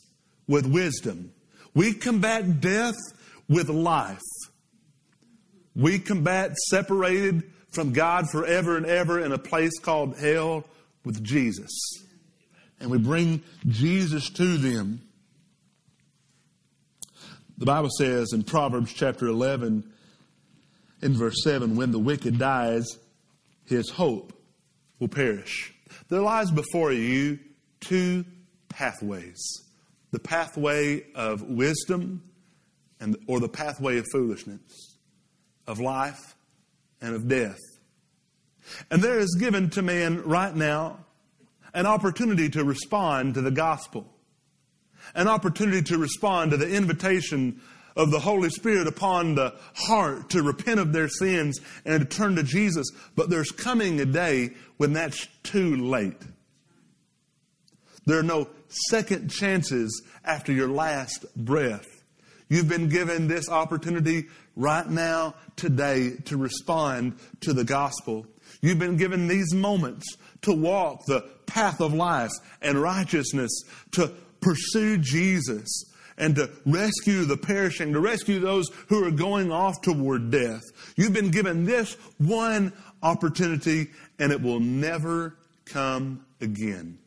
with 0.49 0.67
wisdom. 0.67 1.33
We 1.75 1.95
combat 1.95 2.61
death 2.61 2.97
with 3.49 3.69
life. 3.69 4.21
We 5.75 5.99
combat 5.99 6.57
separated 6.69 7.45
from 7.71 7.93
God 7.93 8.29
forever 8.31 8.77
and 8.77 8.85
ever 8.85 9.21
in 9.21 9.33
a 9.33 9.39
place 9.39 9.79
called 9.81 10.19
hell 10.19 10.65
with 11.05 11.23
Jesus. 11.25 11.71
And 12.79 12.91
we 12.91 12.99
bring 12.99 13.43
Jesus 13.67 14.29
to 14.31 14.59
them. 14.59 15.03
The 17.57 17.67
Bible 17.67 17.91
says 17.97 18.33
in 18.33 18.43
Proverbs 18.43 18.93
chapter 18.93 19.27
11, 19.27 19.91
in 21.01 21.15
verse 21.15 21.43
7, 21.43 21.77
when 21.77 21.91
the 21.91 21.99
wicked 21.99 22.39
dies, 22.39 22.99
his 23.67 23.89
hope 23.89 24.33
will 24.99 25.09
perish. 25.09 25.73
There 26.09 26.21
lies 26.21 26.51
before 26.51 26.93
you 26.93 27.39
two 27.81 28.25
pathways 28.69 29.63
the 30.13 30.21
pathway 30.21 31.05
of 31.15 31.43
wisdom 31.43 32.23
and, 33.01 33.17
or 33.27 33.41
the 33.41 33.49
pathway 33.49 33.99
of 33.99 34.07
foolishness, 34.13 34.97
of 35.67 35.81
life 35.81 36.37
and 37.01 37.15
of 37.15 37.27
death. 37.27 37.59
And 38.91 39.03
there 39.03 39.19
is 39.19 39.37
given 39.41 39.71
to 39.71 39.83
man 39.83 40.23
right 40.23 40.55
now 40.55 41.05
an 41.75 41.87
opportunity 41.87 42.49
to 42.51 42.63
respond 42.63 43.35
to 43.35 43.41
the 43.41 43.51
gospel, 43.51 44.07
an 45.15 45.27
opportunity 45.27 45.83
to 45.83 45.99
respond 45.99 46.53
to 46.53 46.57
the 46.57 46.71
invitation 46.71 47.61
of 47.97 48.11
the 48.11 48.21
Holy 48.21 48.51
Spirit 48.51 48.87
upon 48.87 49.35
the 49.35 49.55
heart 49.75 50.31
to 50.31 50.43
repent 50.43 50.81
of 50.81 50.93
their 50.93 51.09
sins 51.09 51.61
and 51.85 52.01
to 52.01 52.17
turn 52.17 52.37
to 52.37 52.43
Jesus. 52.43 52.87
But 53.17 53.31
there's 53.31 53.51
coming 53.51 54.01
a 54.01 54.07
day 54.07 54.51
when 54.77 54.93
that's 54.93 55.27
too 55.43 55.77
late. 55.77 56.21
There 58.07 58.19
are 58.19 58.25
no 58.25 58.49
second 58.89 59.31
chances 59.31 60.03
after 60.25 60.53
your 60.53 60.69
last 60.69 61.25
breath. 61.37 61.87
You've 62.49 62.69
been 62.69 62.89
given 62.89 63.29
this 63.29 63.49
opportunity 63.49 64.27
right 64.57 64.87
now, 64.87 65.35
today, 65.57 66.17
to 66.27 66.37
respond 66.37 67.19
to 67.41 67.53
the 67.53 67.65
gospel. 67.65 68.27
You've 68.61 68.79
been 68.79 68.97
given 68.97 69.27
these 69.27 69.55
moments 69.55 70.17
to 70.43 70.53
walk 70.53 71.07
the 71.07 71.23
path 71.47 71.81
of 71.81 71.95
life 71.95 72.31
and 72.61 72.81
righteousness, 72.81 73.51
to 73.93 74.13
pursue 74.41 74.99
Jesus. 74.99 75.85
and 76.19 76.37
to 76.37 76.51
rescue 76.67 77.25
the 77.25 77.37
perishing, 77.37 77.93
to 77.93 78.01
rescue 78.01 78.39
those 78.39 78.69
who 78.89 79.05
are 79.05 79.11
going 79.11 79.51
off 79.51 79.81
toward 79.83 80.31
death. 80.31 80.63
You've 80.97 81.13
been 81.13 81.31
given 81.31 81.65
this 81.65 81.95
one 82.19 82.73
opportunity 83.03 83.89
and 84.19 84.33
it 84.33 84.41
will 84.41 84.61
never 84.61 85.37
come 85.65 86.25
again. 86.41 86.99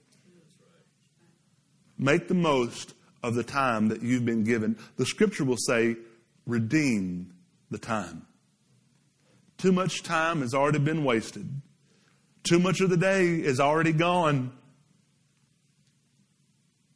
Make 1.97 2.27
the 2.27 2.33
most 2.33 2.93
of 3.23 3.35
the 3.35 3.43
time 3.43 3.87
that 3.89 4.01
you've 4.01 4.25
been 4.25 4.43
given. 4.43 4.77
The 4.97 5.05
scripture 5.05 5.45
will 5.45 5.57
say, 5.57 5.95
redeem 6.45 7.33
the 7.71 7.77
time. 7.77 8.25
Too 9.57 9.71
much 9.71 10.03
time 10.03 10.41
has 10.41 10.53
already 10.53 10.79
been 10.79 11.03
wasted. 11.03 11.61
Too 12.43 12.59
much 12.59 12.81
of 12.81 12.89
the 12.89 12.97
day 12.97 13.35
is 13.35 13.59
already 13.59 13.93
gone. 13.93 14.51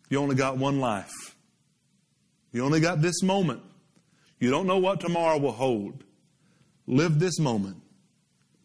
You 0.10 0.20
only 0.20 0.36
got 0.36 0.58
one 0.58 0.80
life. 0.80 1.36
You 2.52 2.66
only 2.66 2.80
got 2.80 3.02
this 3.02 3.24
moment. 3.24 3.62
You 4.40 4.52
don't 4.52 4.68
know 4.68 4.78
what 4.78 5.00
tomorrow 5.00 5.38
will 5.38 5.52
hold. 5.52 6.04
Live 6.88 7.20
this 7.20 7.40
moment 7.40 7.78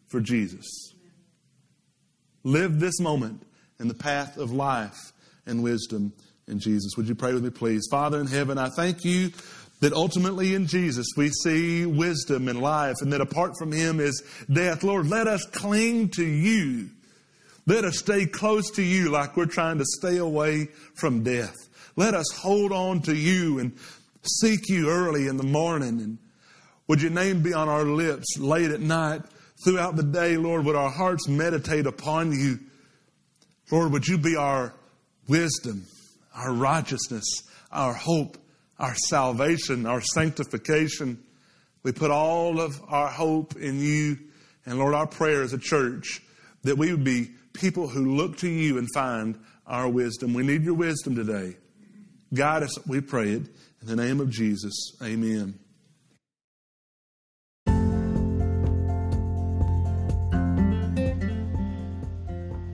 for 0.07 0.19
Jesus. 0.19 0.65
Live 2.43 2.79
this 2.79 2.99
moment 2.99 3.43
in 3.79 3.87
the 3.87 3.93
path 3.93 4.37
of 4.37 4.51
life 4.51 5.13
and 5.45 5.63
wisdom 5.63 6.13
in 6.47 6.59
Jesus. 6.59 6.95
Would 6.97 7.07
you 7.07 7.15
pray 7.15 7.33
with 7.33 7.43
me, 7.43 7.49
please? 7.49 7.87
Father 7.89 8.19
in 8.19 8.27
heaven, 8.27 8.57
I 8.57 8.69
thank 8.69 9.03
you 9.03 9.31
that 9.81 9.93
ultimately 9.93 10.55
in 10.55 10.67
Jesus 10.67 11.07
we 11.17 11.29
see 11.29 11.85
wisdom 11.85 12.47
and 12.47 12.61
life, 12.61 12.95
and 13.01 13.11
that 13.13 13.21
apart 13.21 13.53
from 13.57 13.71
Him 13.71 13.99
is 13.99 14.23
death. 14.51 14.83
Lord, 14.83 15.07
let 15.07 15.27
us 15.27 15.45
cling 15.45 16.09
to 16.09 16.25
you. 16.25 16.89
Let 17.67 17.83
us 17.83 17.97
stay 17.97 18.25
close 18.25 18.69
to 18.71 18.83
you 18.83 19.09
like 19.11 19.35
we're 19.35 19.47
trying 19.47 19.79
to 19.79 19.85
stay 19.85 20.17
away 20.17 20.67
from 20.95 21.23
death. 21.23 21.55
Let 21.95 22.13
us 22.13 22.31
hold 22.31 22.71
on 22.71 23.01
to 23.03 23.15
you 23.15 23.59
and 23.59 23.75
seek 24.21 24.69
you 24.69 24.89
early 24.89 25.27
in 25.27 25.37
the 25.37 25.43
morning. 25.43 25.99
And 26.01 26.17
would 26.87 27.01
your 27.01 27.11
name 27.11 27.41
be 27.41 27.53
on 27.53 27.67
our 27.67 27.83
lips 27.83 28.37
late 28.37 28.71
at 28.71 28.81
night, 28.81 29.21
throughout 29.63 29.95
the 29.95 30.03
day, 30.03 30.37
Lord? 30.37 30.65
Would 30.65 30.75
our 30.75 30.91
hearts 30.91 31.27
meditate 31.27 31.87
upon 31.87 32.31
you? 32.31 32.59
Lord, 33.71 33.91
would 33.93 34.07
you 34.07 34.17
be 34.17 34.35
our 34.35 34.73
wisdom, 35.27 35.85
our 36.35 36.53
righteousness, 36.53 37.25
our 37.71 37.93
hope, 37.93 38.37
our 38.77 38.95
salvation, 39.07 39.85
our 39.85 40.01
sanctification? 40.01 41.23
We 41.83 41.91
put 41.91 42.11
all 42.11 42.59
of 42.59 42.81
our 42.87 43.07
hope 43.07 43.55
in 43.55 43.79
you. 43.79 44.17
And 44.65 44.79
Lord, 44.79 44.93
our 44.93 45.07
prayer 45.07 45.43
as 45.43 45.53
a 45.53 45.59
church 45.59 46.21
that 46.63 46.77
we 46.77 46.91
would 46.91 47.03
be 47.03 47.31
people 47.53 47.87
who 47.87 48.15
look 48.15 48.37
to 48.37 48.49
you 48.49 48.77
and 48.77 48.87
find 48.93 49.39
our 49.67 49.87
wisdom. 49.87 50.33
We 50.33 50.43
need 50.43 50.63
your 50.63 50.73
wisdom 50.73 51.15
today. 51.15 51.57
Guide 52.33 52.63
us, 52.63 52.85
we 52.87 53.01
pray 53.01 53.29
it. 53.29 53.43
In 53.81 53.87
the 53.87 53.95
name 53.95 54.19
of 54.19 54.29
Jesus, 54.29 54.93
amen. 55.01 55.59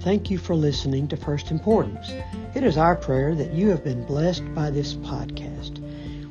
Thank 0.02 0.32
you 0.32 0.40
for 0.40 0.56
listening 0.56 1.08
to 1.10 1.18
First 1.18 1.52
Importance. 1.52 2.12
It 2.54 2.66
is 2.66 2.76
our 2.76 2.98
prayer 2.98 3.34
that 3.34 3.54
you 3.54 3.70
have 3.70 3.82
been 3.82 4.04
blessed 4.04 4.54
by 4.54 4.72
this 4.72 4.94
podcast. 4.94 5.80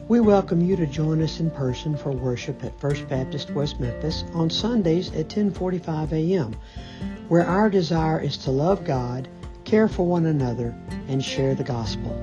We 0.06 0.20
welcome 0.20 0.60
you 0.60 0.76
to 0.76 0.86
join 0.86 1.22
us 1.22 1.40
in 1.40 1.50
person 1.50 1.96
for 1.96 2.10
worship 2.10 2.62
at 2.62 2.78
First 2.78 3.08
Baptist 3.08 3.50
West 3.52 3.80
Memphis 3.80 4.24
on 4.34 4.50
Sundays 4.50 5.10
at 5.14 5.30
10:45 5.30 6.12
a.m., 6.12 6.54
where 7.28 7.46
our 7.46 7.70
desire 7.70 8.20
is 8.20 8.36
to 8.36 8.50
love 8.50 8.84
God, 8.84 9.28
care 9.64 9.88
for 9.88 10.06
one 10.06 10.26
another, 10.26 10.74
and 11.08 11.24
share 11.24 11.54
the 11.54 11.64
gospel. 11.64 12.14